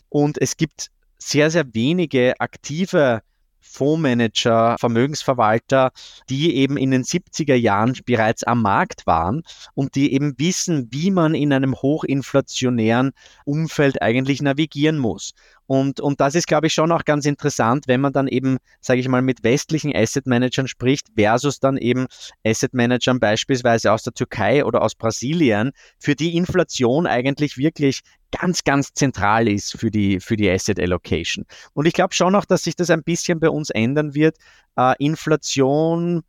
Und 0.09 0.41
es 0.41 0.57
gibt 0.57 0.91
sehr, 1.19 1.51
sehr 1.51 1.75
wenige 1.75 2.41
aktive 2.41 3.23
Fondsmanager, 3.69 4.77
Vermögensverwalter, 4.79 5.91
die 6.29 6.57
eben 6.57 6.77
in 6.77 6.91
den 6.91 7.05
70er 7.05 7.55
Jahren 7.55 7.97
bereits 8.05 8.45
am 8.45 8.63
Markt 8.63 9.07
waren 9.07 9.43
und 9.75 9.95
die 9.95 10.13
eben 10.13 10.35
wissen, 10.39 10.89
wie 10.91 11.11
man 11.11 11.35
in 11.35 11.53
einem 11.53 11.75
hochinflationären 11.75 13.13
Umfeld 13.45 14.03
eigentlich 14.03 14.43
navigieren 14.43 14.99
muss. 14.99 15.35
Und, 15.69 16.01
und 16.01 16.19
das 16.19 16.35
ist, 16.35 16.47
glaube 16.47 16.67
ich, 16.67 16.73
schon 16.73 16.91
auch 16.93 17.05
ganz 17.05 17.27
interessant, 17.27 17.89
wenn 17.89 18.01
man 18.01 18.15
dann 18.15 18.27
eben, 18.27 18.57
sage 18.81 19.01
ich 19.01 19.09
mal, 19.09 19.21
mit 19.21 19.45
westlichen 19.45 19.95
Asset 19.95 20.27
Managern 20.27 20.67
spricht, 20.67 21.09
versus 21.15 21.61
dann 21.61 21.77
eben 21.77 22.07
Asset 22.43 22.73
Managern 22.73 23.21
beispielsweise 23.21 23.93
aus 23.93 24.03
der 24.03 24.15
Türkei 24.15 24.65
oder 24.65 24.81
aus 24.81 24.95
Brasilien, 24.95 25.73
für 25.99 26.15
die 26.15 26.37
Inflation 26.37 27.07
eigentlich 27.07 27.59
wirklich 27.59 28.01
ganz, 28.33 28.65
ganz 28.65 28.93
zentral 28.93 29.49
ist 29.49 29.79
für 29.79 29.91
die, 29.91 30.21
für 30.21 30.37
die 30.37 30.51
Asset 30.51 30.79
Allocation. 30.79 31.45
Und 31.75 31.87
ich 31.87 31.95
glaube 31.95 32.15
schon 32.15 32.35
auch, 32.35 32.45
dass 32.45 32.65
sich 32.65 32.77
das 32.77 32.91
ein 32.91 33.03
bisschen 33.03 33.41
bei 33.41 33.49
uns 33.49 33.71
ändern 33.71 34.15
wird. 34.15 34.37
Äh, 34.77 34.95
Inflation 34.99 36.23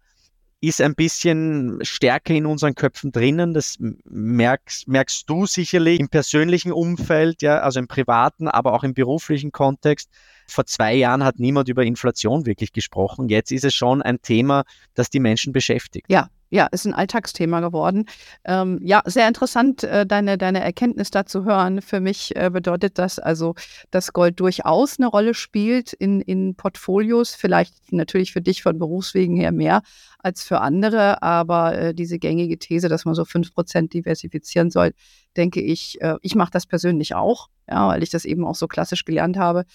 ist 0.62 0.82
ein 0.82 0.96
bisschen 0.96 1.80
stärker 1.84 2.34
in 2.34 2.46
unseren 2.46 2.76
Köpfen 2.76 3.12
drinnen. 3.12 3.54
Das 3.54 3.78
merkst, 3.80 4.88
merkst 4.88 5.30
du 5.30 5.46
sicherlich 5.46 6.00
im 6.00 6.10
persönlichen 6.10 6.72
Umfeld, 6.72 7.42
ja, 7.42 7.60
also 7.60 7.80
im 7.80 7.88
privaten, 7.88 8.48
aber 8.48 8.74
auch 8.74 8.84
im 8.84 8.94
beruflichen 8.94 9.52
Kontext. 9.52 10.10
Vor 10.50 10.66
zwei 10.66 10.94
Jahren 10.96 11.24
hat 11.24 11.40
niemand 11.40 11.70
über 11.70 11.84
Inflation 11.84 12.46
wirklich 12.46 12.74
gesprochen. 12.74 13.30
Jetzt 13.30 13.52
ist 13.52 13.64
es 13.64 13.74
schon 13.74 14.02
ein 14.02 14.22
Thema, 14.22 14.64
das 14.94 15.10
die 15.10 15.20
Menschen 15.20 15.54
beschäftigt. 15.54 16.08
Ja, 16.10 16.30
ja, 16.52 16.66
ist 16.68 16.86
ein 16.86 16.94
Alltagsthema 16.94 17.60
geworden. 17.60 18.06
Ähm, 18.44 18.80
ja, 18.82 19.02
sehr 19.06 19.28
interessant, 19.28 19.84
äh, 19.84 20.06
deine, 20.06 20.38
deine 20.38 20.62
Erkenntnis 20.62 21.12
dazu 21.12 21.46
hören. 21.46 21.82
Für 21.82 22.00
mich 22.00 22.36
äh, 22.36 22.50
bedeutet 22.52 22.98
das 22.98 23.20
also, 23.20 23.54
dass 23.92 24.14
Gold 24.14 24.40
durchaus 24.40 24.98
eine 24.98 25.08
Rolle 25.08 25.36
spielt 25.36 25.94
in, 25.94 26.22
in 26.22 26.56
Portfolios. 26.56 27.36
Vielleicht 27.36 27.94
natürlich 27.94 28.34
für 28.34 28.42
dich 28.42 28.64
von 28.64 28.80
Berufswegen 28.80 29.36
her 29.36 29.52
mehr 29.52 29.84
als 30.18 30.44
für 30.44 30.60
andere, 30.60 31.22
aber 31.22 31.78
äh, 31.78 31.94
diese 31.94 32.18
gängige 32.18 32.58
These, 32.58 32.90
dass 32.90 33.06
man 33.06 33.14
so 33.14 33.26
fünf 33.26 33.54
Prozent 33.54 33.94
diversifizieren 33.94 34.72
soll, 34.72 34.94
denke 35.38 35.62
ich, 35.62 36.02
äh, 36.02 36.16
ich 36.22 36.36
mache 36.36 36.52
das 36.52 36.66
persönlich 36.66 37.14
auch, 37.14 37.50
ja, 37.70 37.88
weil 37.90 38.02
ich 38.02 38.10
das 38.10 38.26
eben 38.26 38.44
auch 38.44 38.56
so 38.56 38.68
klassisch 38.68 39.06
gelernt 39.06 39.38
habe. 39.38 39.66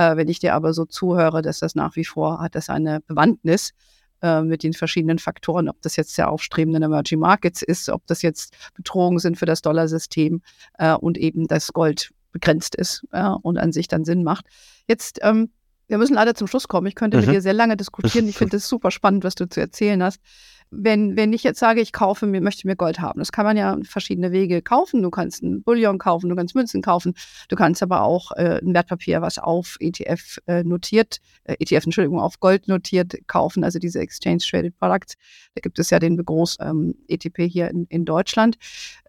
Äh, 0.00 0.16
wenn 0.16 0.28
ich 0.28 0.38
dir 0.38 0.54
aber 0.54 0.72
so 0.72 0.86
zuhöre, 0.86 1.42
dass 1.42 1.58
das 1.58 1.74
nach 1.74 1.94
wie 1.94 2.06
vor 2.06 2.40
hat 2.40 2.54
das 2.54 2.70
eine 2.70 3.00
Bewandtnis 3.02 3.72
äh, 4.22 4.40
mit 4.40 4.62
den 4.62 4.72
verschiedenen 4.72 5.18
Faktoren, 5.18 5.68
ob 5.68 5.82
das 5.82 5.96
jetzt 5.96 6.16
der 6.16 6.30
aufstrebenden 6.30 6.82
Emerging 6.82 7.20
Markets 7.20 7.60
ist, 7.60 7.90
ob 7.90 8.06
das 8.06 8.22
jetzt 8.22 8.56
Bedrohungen 8.74 9.18
sind 9.18 9.38
für 9.38 9.44
das 9.44 9.60
Dollarsystem 9.60 10.40
äh, 10.78 10.94
und 10.94 11.18
eben 11.18 11.46
das 11.48 11.74
Gold 11.74 12.12
begrenzt 12.32 12.76
ist 12.76 13.04
ja, 13.12 13.32
und 13.42 13.58
an 13.58 13.72
sich 13.72 13.88
dann 13.88 14.06
Sinn 14.06 14.24
macht. 14.24 14.46
Jetzt, 14.88 15.18
ähm, 15.20 15.50
wir 15.86 15.98
müssen 15.98 16.14
leider 16.14 16.34
zum 16.34 16.46
Schluss 16.46 16.66
kommen. 16.66 16.86
Ich 16.86 16.94
könnte 16.94 17.18
mhm. 17.18 17.26
mit 17.26 17.34
dir 17.34 17.42
sehr 17.42 17.52
lange 17.52 17.76
diskutieren. 17.76 18.26
Ich 18.26 18.38
finde 18.38 18.56
es 18.56 18.68
super 18.68 18.90
spannend, 18.90 19.22
was 19.22 19.34
du 19.34 19.50
zu 19.50 19.60
erzählen 19.60 20.02
hast 20.02 20.18
wenn, 20.70 21.16
wenn 21.16 21.32
ich 21.32 21.42
jetzt 21.42 21.58
sage, 21.58 21.80
ich 21.80 21.92
kaufe 21.92 22.26
mir, 22.26 22.40
möchte 22.40 22.66
mir 22.66 22.76
Gold 22.76 23.00
haben, 23.00 23.18
das 23.18 23.32
kann 23.32 23.44
man 23.44 23.56
ja 23.56 23.76
verschiedene 23.82 24.32
Wege 24.32 24.62
kaufen. 24.62 25.02
Du 25.02 25.10
kannst 25.10 25.42
ein 25.42 25.62
Bullion 25.62 25.98
kaufen, 25.98 26.28
du 26.28 26.36
kannst 26.36 26.54
Münzen 26.54 26.80
kaufen, 26.82 27.14
du 27.48 27.56
kannst 27.56 27.82
aber 27.82 28.02
auch 28.02 28.32
äh, 28.32 28.60
ein 28.62 28.72
Wertpapier, 28.72 29.20
was 29.20 29.38
auf 29.38 29.76
ETF 29.80 30.38
äh, 30.46 30.62
notiert, 30.62 31.18
äh, 31.44 31.56
ETF, 31.58 31.86
Entschuldigung, 31.86 32.20
auf 32.20 32.38
Gold 32.40 32.68
notiert 32.68 33.16
kaufen, 33.26 33.64
also 33.64 33.78
diese 33.78 33.98
Exchange 33.98 34.38
Traded 34.38 34.78
Products. 34.78 35.16
Da 35.54 35.60
gibt 35.60 35.78
es 35.78 35.90
ja 35.90 35.98
den 35.98 36.16
Begriff 36.16 36.30
ähm, 36.60 36.94
ETP 37.08 37.48
hier 37.48 37.68
in, 37.68 37.86
in 37.86 38.04
Deutschland. 38.04 38.56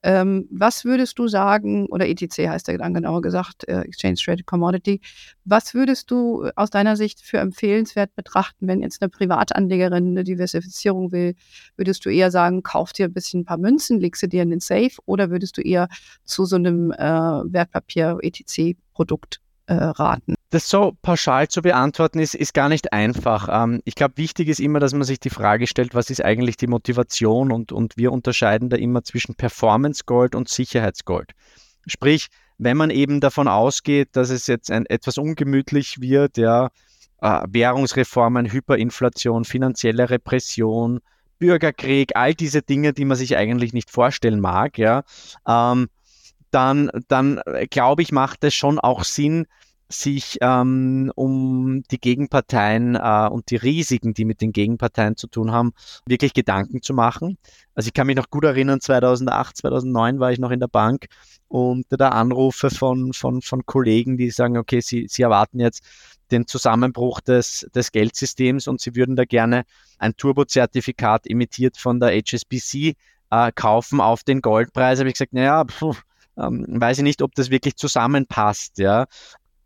Ähm, 0.04 0.48
was 0.50 0.84
würdest 0.84 1.20
du 1.20 1.28
sagen, 1.28 1.86
oder 1.88 2.08
ETC 2.08 2.50
heißt 2.50 2.68
der 2.68 2.80
dann 2.80 2.96
genauer 2.96 3.22
gesagt, 3.22 3.68
äh, 3.68 3.82
Exchange 3.82 4.16
Traded 4.16 4.48
Commodity, 4.48 5.00
was 5.46 5.76
würdest 5.76 6.10
du 6.10 6.50
aus 6.56 6.72
deiner 6.72 6.96
Sicht 6.96 7.22
für 7.22 7.38
empfehlenswert 7.38 8.16
betrachten, 8.16 8.68
wenn 8.68 8.82
jetzt 8.82 9.02
eine 9.02 9.10
Privatanlegerin 9.10 10.08
eine 10.08 10.24
Diversifizierung 10.24 11.12
will? 11.12 11.36
Würdest 11.76 12.06
du 12.06 12.10
eher 12.10 12.32
sagen, 12.32 12.64
kauf 12.64 12.94
dir 12.94 13.06
ein 13.06 13.14
bisschen 13.14 13.42
ein 13.42 13.46
paar 13.46 13.58
Münzen, 13.58 14.00
leg 14.00 14.16
sie 14.16 14.30
dir 14.30 14.44
in 14.44 14.50
den 14.50 14.60
Safe 14.60 14.92
oder 15.06 15.30
würdest 15.30 15.58
du 15.58 15.62
eher 15.62 15.88
zu 16.24 16.46
so 16.46 16.56
einem 16.56 16.92
äh, 16.92 16.98
Wertpapier-ETC-Produkt 16.98 19.42
äh, 19.68 19.74
raten? 19.74 20.36
Das 20.50 20.68
so 20.68 20.98
pauschal 21.02 21.48
zu 21.48 21.62
beantworten 21.62 22.20
ist, 22.20 22.36
ist 22.36 22.54
gar 22.54 22.70
nicht 22.70 22.94
einfach. 22.94 23.48
Ähm, 23.50 23.82
ich 23.86 23.96
glaube, 23.96 24.18
wichtig 24.18 24.50
ist 24.50 24.60
immer, 24.60 24.80
dass 24.80 24.94
man 24.94 25.04
sich 25.04 25.20
die 25.20 25.30
Frage 25.30 25.68
stellt, 25.68 25.96
was 25.96 26.10
ist 26.10 26.24
eigentlich 26.24 26.58
die 26.58 26.68
Motivation 26.68 27.52
und, 27.52 27.72
und 27.72 27.98
wir 27.98 28.12
unterscheiden 28.12 28.70
da 28.70 28.78
immer 28.78 29.04
zwischen 29.04 29.36
Performance 29.36 30.04
Gold 30.06 30.36
und 30.36 30.50
Sicherheitsgold. 30.50 31.32
Sprich, 31.88 32.28
wenn 32.58 32.78
man 32.78 32.90
eben 32.90 33.22
davon 33.22 33.48
ausgeht, 33.48 34.10
dass 34.12 34.30
es 34.30 34.48
jetzt 34.48 34.70
ein, 34.70 34.86
etwas 34.86 35.18
ungemütlich 35.18 36.00
wird, 36.00 36.38
ja, 36.38 36.70
äh, 37.22 37.42
Währungsreformen, 37.48 38.52
Hyperinflation, 38.52 39.46
finanzielle 39.46 40.10
Repression, 40.10 41.00
Bürgerkrieg, 41.42 42.16
all 42.16 42.34
diese 42.34 42.62
Dinge, 42.62 42.94
die 42.94 43.04
man 43.04 43.18
sich 43.18 43.36
eigentlich 43.36 43.74
nicht 43.74 43.90
vorstellen 43.90 44.40
mag, 44.40 44.78
ja, 44.78 45.04
ähm, 45.46 45.90
dann, 46.52 46.92
dann 47.08 47.42
äh, 47.46 47.68
glaube 47.68 48.04
ich, 48.04 48.12
macht 48.12 48.44
es 48.44 48.54
schon 48.54 48.80
auch 48.80 49.04
Sinn, 49.04 49.48
sich 49.92 50.38
ähm, 50.42 51.12
um 51.16 51.84
die 51.92 52.00
Gegenparteien 52.00 52.96
äh, 52.96 53.30
und 53.32 53.50
die 53.52 53.56
Risiken, 53.56 54.14
die 54.14 54.26
mit 54.26 54.42
den 54.42 54.52
Gegenparteien 54.52 55.16
zu 55.16 55.28
tun 55.28 55.52
haben, 55.52 55.74
wirklich 56.06 56.34
Gedanken 56.34 56.82
zu 56.82 56.94
machen. 56.94 57.38
Also 57.76 57.88
ich 57.88 57.94
kann 57.94 58.08
mich 58.08 58.16
noch 58.16 58.30
gut 58.30 58.44
erinnern, 58.44 58.82
2008, 58.82 59.58
2009 59.58 60.20
war 60.20 60.32
ich 60.32 60.40
noch 60.40 60.52
in 60.52 60.60
der 60.60 60.68
Bank 60.68 61.06
und 61.48 61.86
da 61.90 62.10
Anrufe 62.10 62.70
von, 62.70 63.14
von, 63.14 63.42
von 63.42 63.66
Kollegen, 63.66 64.18
die 64.18 64.30
sagen, 64.30 64.58
okay, 64.58 64.82
sie, 64.82 65.08
sie 65.10 65.22
erwarten 65.22 65.60
jetzt 65.60 65.84
den 66.32 66.48
Zusammenbruch 66.48 67.20
des, 67.22 67.68
des 67.76 67.92
Geldsystems 67.92 68.68
und 68.68 68.80
sie 68.80 68.96
würden 68.96 69.16
da 69.16 69.26
gerne 69.26 69.64
ein 70.00 70.16
Turbo-Zertifikat 70.16 71.28
emittiert 71.28 71.78
von 71.78 72.00
der 72.00 72.12
HSBC 72.12 72.96
äh, 73.32 73.52
kaufen 73.54 74.00
auf 74.00 74.24
den 74.24 74.42
Goldpreis. 74.42 75.00
Habe 75.00 75.10
ich 75.10 75.16
gesagt, 75.16 75.34
naja, 75.34 75.66
pf, 75.66 76.04
ähm, 76.38 76.66
weiß 76.68 77.00
ich 77.00 77.04
nicht, 77.04 77.22
ob 77.22 77.36
das 77.36 77.50
wirklich 77.50 77.76
zusammenpasst. 77.76 78.78
Ja. 78.78 79.06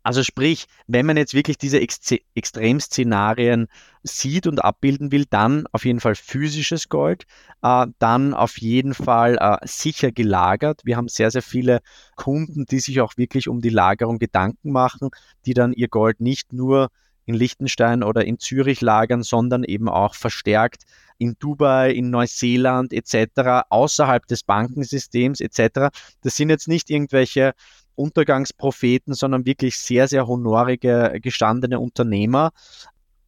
Also 0.06 0.22
sprich, 0.22 0.66
wenn 0.86 1.04
man 1.04 1.16
jetzt 1.16 1.34
wirklich 1.34 1.58
diese 1.58 1.80
Ex 1.80 1.98
Extremszenarien 2.36 3.66
sieht 4.04 4.46
und 4.46 4.64
abbilden 4.64 5.10
will, 5.10 5.24
dann 5.28 5.66
auf 5.72 5.84
jeden 5.84 5.98
Fall 5.98 6.14
physisches 6.14 6.88
Gold, 6.88 7.24
äh, 7.62 7.88
dann 7.98 8.32
auf 8.32 8.56
jeden 8.58 8.94
Fall 8.94 9.36
äh, 9.36 9.56
sicher 9.66 10.12
gelagert. 10.12 10.82
Wir 10.84 10.96
haben 10.96 11.08
sehr, 11.08 11.32
sehr 11.32 11.42
viele 11.42 11.80
Kunden, 12.14 12.66
die 12.66 12.78
sich 12.78 13.00
auch 13.00 13.16
wirklich 13.16 13.48
um 13.48 13.60
die 13.60 13.68
Lagerung 13.68 14.20
Gedanken 14.20 14.70
machen, 14.70 15.10
die 15.44 15.54
dann 15.54 15.72
ihr 15.72 15.88
Gold 15.88 16.20
nicht 16.20 16.52
nur 16.52 16.90
in 17.24 17.34
Liechtenstein 17.34 18.04
oder 18.04 18.24
in 18.24 18.38
Zürich 18.38 18.80
lagern, 18.82 19.24
sondern 19.24 19.64
eben 19.64 19.88
auch 19.88 20.14
verstärkt 20.14 20.84
in 21.18 21.34
Dubai, 21.40 21.90
in 21.90 22.10
Neuseeland 22.10 22.92
etc., 22.92 23.64
außerhalb 23.70 24.24
des 24.28 24.44
Bankensystems 24.44 25.40
etc. 25.40 25.90
Das 26.20 26.36
sind 26.36 26.50
jetzt 26.50 26.68
nicht 26.68 26.90
irgendwelche 26.90 27.54
Untergangspropheten, 27.96 29.14
sondern 29.14 29.44
wirklich 29.46 29.78
sehr, 29.78 30.08
sehr 30.08 30.26
honorige, 30.26 31.18
gestandene 31.20 31.80
Unternehmer. 31.80 32.52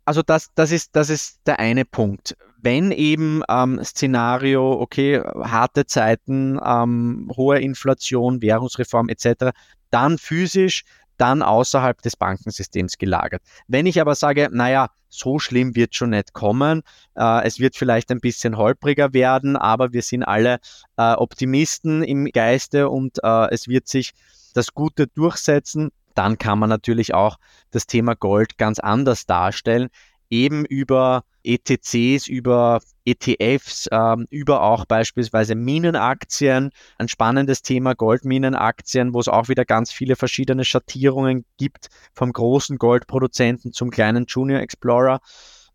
Also 0.04 0.22
das, 0.22 0.48
das, 0.54 0.70
ist, 0.70 0.96
das 0.96 1.10
ist 1.10 1.40
der 1.46 1.58
eine 1.58 1.84
Punkt. 1.84 2.36
Wenn 2.60 2.92
eben 2.92 3.42
ähm, 3.48 3.82
Szenario, 3.84 4.80
okay, 4.80 5.20
harte 5.20 5.86
Zeiten, 5.86 6.58
ähm, 6.64 7.30
hohe 7.36 7.60
Inflation, 7.60 8.40
Währungsreform 8.40 9.08
etc., 9.08 9.50
dann 9.90 10.18
physisch, 10.18 10.84
dann 11.18 11.42
außerhalb 11.42 12.00
des 12.00 12.16
Bankensystems 12.16 12.96
gelagert. 12.96 13.42
Wenn 13.66 13.86
ich 13.86 14.00
aber 14.00 14.14
sage, 14.14 14.48
naja, 14.50 14.88
so 15.08 15.38
schlimm 15.38 15.74
wird 15.74 15.94
schon 15.94 16.10
nicht 16.10 16.32
kommen, 16.32 16.82
äh, 17.16 17.44
es 17.44 17.58
wird 17.58 17.76
vielleicht 17.76 18.10
ein 18.10 18.20
bisschen 18.20 18.56
holpriger 18.56 19.12
werden, 19.12 19.56
aber 19.56 19.92
wir 19.92 20.02
sind 20.02 20.22
alle 20.22 20.58
äh, 20.96 21.12
Optimisten 21.14 22.02
im 22.02 22.26
Geiste 22.26 22.88
und 22.88 23.18
äh, 23.22 23.50
es 23.50 23.68
wird 23.68 23.88
sich 23.88 24.12
das 24.58 24.74
Gute 24.74 25.06
durchsetzen, 25.06 25.90
dann 26.14 26.36
kann 26.36 26.58
man 26.58 26.68
natürlich 26.68 27.14
auch 27.14 27.38
das 27.70 27.86
Thema 27.86 28.14
Gold 28.14 28.58
ganz 28.58 28.78
anders 28.78 29.24
darstellen, 29.24 29.88
eben 30.30 30.64
über 30.64 31.22
ETCs, 31.44 32.26
über 32.26 32.80
ETFs, 33.04 33.88
ähm, 33.90 34.26
über 34.28 34.62
auch 34.62 34.84
beispielsweise 34.84 35.54
Minenaktien. 35.54 36.70
Ein 36.98 37.08
spannendes 37.08 37.62
Thema 37.62 37.94
Goldminenaktien, 37.94 39.14
wo 39.14 39.20
es 39.20 39.28
auch 39.28 39.48
wieder 39.48 39.64
ganz 39.64 39.92
viele 39.92 40.16
verschiedene 40.16 40.64
Schattierungen 40.64 41.44
gibt, 41.56 41.88
vom 42.12 42.32
großen 42.32 42.76
Goldproduzenten 42.76 43.72
zum 43.72 43.90
kleinen 43.90 44.26
Junior 44.26 44.60
Explorer. 44.60 45.20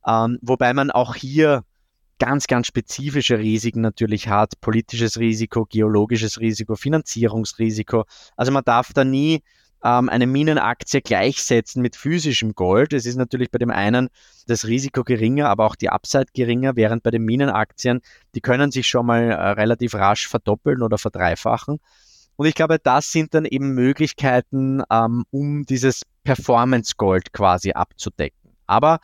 Ähm, 0.05 0.37
wobei 0.41 0.73
man 0.73 0.91
auch 0.91 1.15
hier 1.15 1.63
ganz, 2.23 2.47
ganz 2.47 2.67
spezifische 2.67 3.37
Risiken 3.37 3.81
natürlich 3.81 4.29
hat. 4.29 4.61
Politisches 4.61 5.19
Risiko, 5.19 5.65
geologisches 5.65 6.39
Risiko, 6.39 6.75
Finanzierungsrisiko. 6.75 8.05
Also 8.37 8.53
man 8.53 8.63
darf 8.63 8.93
da 8.93 9.03
nie 9.03 9.43
ähm, 9.83 10.07
eine 10.07 10.25
Minenaktie 10.25 11.01
gleichsetzen 11.01 11.81
mit 11.81 11.97
physischem 11.97 12.55
Gold. 12.55 12.93
Es 12.93 13.05
ist 13.05 13.17
natürlich 13.17 13.51
bei 13.51 13.57
dem 13.57 13.71
einen 13.71 14.07
das 14.47 14.65
Risiko 14.65 15.03
geringer, 15.03 15.49
aber 15.49 15.65
auch 15.65 15.75
die 15.75 15.89
Upside 15.89 16.27
geringer, 16.33 16.77
während 16.77 17.03
bei 17.03 17.11
den 17.11 17.25
Minenaktien, 17.25 17.99
die 18.35 18.41
können 18.41 18.71
sich 18.71 18.87
schon 18.87 19.05
mal 19.05 19.23
äh, 19.23 19.33
relativ 19.33 19.93
rasch 19.93 20.29
verdoppeln 20.29 20.81
oder 20.81 20.97
verdreifachen. 20.97 21.81
Und 22.37 22.45
ich 22.45 22.55
glaube, 22.55 22.79
das 22.81 23.11
sind 23.11 23.33
dann 23.33 23.43
eben 23.43 23.73
Möglichkeiten, 23.73 24.81
ähm, 24.89 25.25
um 25.29 25.65
dieses 25.65 26.03
Performance 26.23 26.93
Gold 26.95 27.33
quasi 27.33 27.73
abzudecken. 27.73 28.55
Aber 28.65 28.99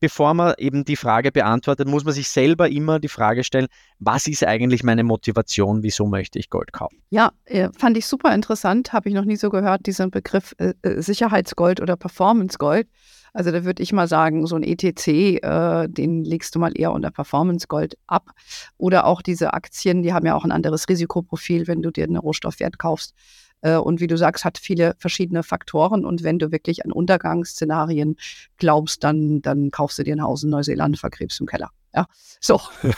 bevor 0.00 0.34
man 0.34 0.54
eben 0.58 0.84
die 0.84 0.96
Frage 0.96 1.32
beantwortet, 1.32 1.88
muss 1.88 2.04
man 2.04 2.14
sich 2.14 2.28
selber 2.28 2.68
immer 2.68 2.98
die 2.98 3.08
Frage 3.08 3.44
stellen, 3.44 3.66
was 3.98 4.26
ist 4.26 4.44
eigentlich 4.44 4.84
meine 4.84 5.04
Motivation, 5.04 5.82
wieso 5.82 6.06
möchte 6.06 6.38
ich 6.38 6.50
Gold 6.50 6.72
kaufen? 6.72 6.98
Ja, 7.10 7.32
äh, 7.44 7.68
fand 7.76 7.96
ich 7.96 8.06
super 8.06 8.34
interessant, 8.34 8.92
habe 8.92 9.08
ich 9.08 9.14
noch 9.14 9.24
nie 9.24 9.36
so 9.36 9.50
gehört, 9.50 9.86
diesen 9.86 10.10
Begriff 10.10 10.54
äh, 10.58 10.74
äh 10.82 11.02
Sicherheitsgold 11.02 11.80
oder 11.80 11.96
Performance 11.96 12.58
Gold. 12.58 12.86
Also 13.34 13.50
da 13.50 13.64
würde 13.64 13.82
ich 13.82 13.92
mal 13.92 14.08
sagen, 14.08 14.46
so 14.46 14.56
ein 14.56 14.62
ETC, 14.62 15.08
äh, 15.42 15.88
den 15.88 16.24
legst 16.24 16.54
du 16.54 16.58
mal 16.58 16.72
eher 16.74 16.92
unter 16.92 17.10
Performance 17.10 17.66
Gold 17.68 17.96
ab. 18.06 18.30
Oder 18.78 19.04
auch 19.06 19.22
diese 19.22 19.52
Aktien, 19.52 20.02
die 20.02 20.12
haben 20.12 20.26
ja 20.26 20.34
auch 20.34 20.44
ein 20.44 20.52
anderes 20.52 20.88
Risikoprofil, 20.88 21.66
wenn 21.66 21.82
du 21.82 21.90
dir 21.90 22.04
eine 22.04 22.20
Rohstoffwert 22.20 22.78
kaufst 22.78 23.14
und 23.62 24.00
wie 24.00 24.06
du 24.06 24.16
sagst, 24.16 24.44
hat 24.44 24.58
viele 24.58 24.94
verschiedene 24.98 25.42
Faktoren. 25.42 26.04
Und 26.04 26.22
wenn 26.22 26.38
du 26.38 26.52
wirklich 26.52 26.84
an 26.84 26.92
Untergangsszenarien 26.92 28.16
glaubst, 28.56 29.02
dann, 29.04 29.42
dann 29.42 29.70
kaufst 29.70 29.98
du 29.98 30.04
dir 30.04 30.14
ein 30.14 30.22
Haus 30.22 30.44
in 30.44 30.50
Neuseeland, 30.50 30.98
vergräbst 30.98 31.40
im 31.40 31.46
Keller. 31.46 31.70
Ja, 31.94 32.06
so. 32.40 32.60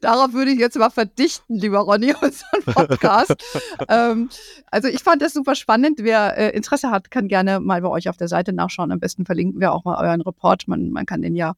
Darauf 0.00 0.32
würde 0.32 0.50
ich 0.52 0.58
jetzt 0.58 0.76
mal 0.78 0.90
verdichten, 0.90 1.56
lieber 1.56 1.80
Ronny, 1.80 2.14
unseren 2.14 2.62
Podcast. 2.64 3.34
ähm, 3.88 4.28
also 4.70 4.88
ich 4.88 5.02
fand 5.02 5.22
das 5.22 5.32
super 5.32 5.54
spannend. 5.54 5.98
Wer 6.02 6.36
äh, 6.36 6.50
Interesse 6.50 6.90
hat, 6.90 7.10
kann 7.10 7.28
gerne 7.28 7.60
mal 7.60 7.80
bei 7.82 7.88
euch 7.88 8.08
auf 8.08 8.16
der 8.16 8.28
Seite 8.28 8.52
nachschauen. 8.52 8.92
Am 8.92 9.00
besten 9.00 9.26
verlinken 9.26 9.60
wir 9.60 9.72
auch 9.72 9.84
mal 9.84 9.96
euren 10.02 10.20
Report. 10.20 10.68
Man, 10.68 10.90
man 10.90 11.06
kann 11.06 11.22
den 11.22 11.34
ja 11.34 11.54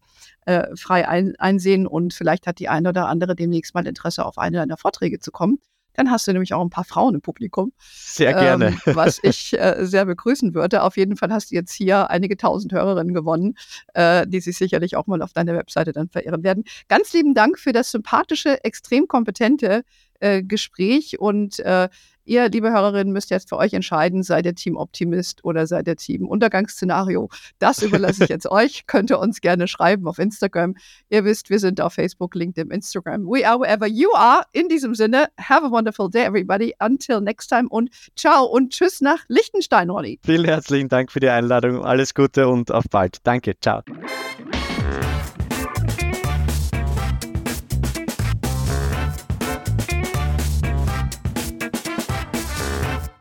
äh, 0.46 0.74
frei 0.76 1.06
ein, 1.08 1.34
einsehen 1.38 1.86
und 1.86 2.14
vielleicht 2.14 2.46
hat 2.46 2.58
die 2.58 2.68
eine 2.68 2.88
oder 2.90 3.08
andere 3.08 3.36
demnächst 3.36 3.74
mal 3.74 3.86
Interesse, 3.86 4.24
auf 4.24 4.38
eine 4.38 4.58
deiner 4.58 4.76
Vorträge 4.76 5.18
zu 5.18 5.30
kommen. 5.30 5.58
Dann 5.98 6.12
hast 6.12 6.28
du 6.28 6.32
nämlich 6.32 6.54
auch 6.54 6.62
ein 6.62 6.70
paar 6.70 6.84
Frauen 6.84 7.16
im 7.16 7.20
Publikum. 7.20 7.72
Sehr 7.80 8.32
gerne. 8.32 8.68
Ähm, 8.86 8.94
was 8.94 9.18
ich 9.24 9.58
äh, 9.58 9.84
sehr 9.84 10.04
begrüßen 10.04 10.54
würde. 10.54 10.84
Auf 10.84 10.96
jeden 10.96 11.16
Fall 11.16 11.32
hast 11.32 11.50
du 11.50 11.56
jetzt 11.56 11.72
hier 11.72 12.08
einige 12.08 12.36
tausend 12.36 12.72
Hörerinnen 12.72 13.12
gewonnen, 13.12 13.58
äh, 13.94 14.24
die 14.24 14.38
sich 14.38 14.56
sicherlich 14.56 14.94
auch 14.94 15.08
mal 15.08 15.20
auf 15.22 15.32
deiner 15.32 15.54
Webseite 15.54 15.90
dann 15.90 16.08
verehren 16.08 16.44
werden. 16.44 16.62
Ganz 16.86 17.12
lieben 17.14 17.34
Dank 17.34 17.58
für 17.58 17.72
das 17.72 17.90
sympathische, 17.90 18.62
extrem 18.62 19.08
kompetente 19.08 19.82
äh, 20.20 20.44
Gespräch 20.44 21.18
und 21.18 21.58
äh, 21.58 21.88
Ihr, 22.28 22.50
liebe 22.50 22.70
Hörerinnen, 22.70 23.12
müsst 23.12 23.30
jetzt 23.30 23.48
für 23.48 23.56
euch 23.56 23.72
entscheiden, 23.72 24.22
seid 24.22 24.44
ihr 24.44 24.54
Team 24.54 24.76
Optimist 24.76 25.44
oder 25.44 25.66
seid 25.66 25.88
ihr 25.88 25.96
Team 25.96 26.28
Untergangsszenario. 26.28 27.30
Das 27.58 27.82
überlasse 27.82 28.24
ich 28.24 28.28
jetzt 28.28 28.50
euch. 28.50 28.86
Könnt 28.86 29.10
ihr 29.10 29.18
uns 29.18 29.40
gerne 29.40 29.66
schreiben 29.66 30.06
auf 30.06 30.18
Instagram. 30.18 30.74
Ihr 31.08 31.24
wisst, 31.24 31.48
wir 31.48 31.58
sind 31.58 31.80
auf 31.80 31.94
Facebook, 31.94 32.34
LinkedIn, 32.34 32.70
Instagram. 32.70 33.24
We 33.24 33.48
are 33.48 33.58
wherever 33.58 33.86
you 33.86 34.12
are. 34.14 34.42
In 34.52 34.68
diesem 34.68 34.94
Sinne, 34.94 35.28
have 35.40 35.64
a 35.64 35.70
wonderful 35.70 36.10
day, 36.10 36.24
everybody. 36.24 36.74
Until 36.80 37.22
next 37.22 37.48
time 37.48 37.68
und 37.70 37.88
ciao 38.14 38.44
und 38.44 38.74
tschüss 38.74 39.00
nach 39.00 39.24
Liechtenstein, 39.28 39.88
Ronny. 39.88 40.20
Vielen 40.22 40.44
herzlichen 40.44 40.90
Dank 40.90 41.10
für 41.10 41.20
die 41.20 41.30
Einladung. 41.30 41.82
Alles 41.82 42.12
Gute 42.12 42.48
und 42.48 42.70
auf 42.70 42.84
bald. 42.90 43.18
Danke. 43.24 43.54
Ciao. 43.58 43.82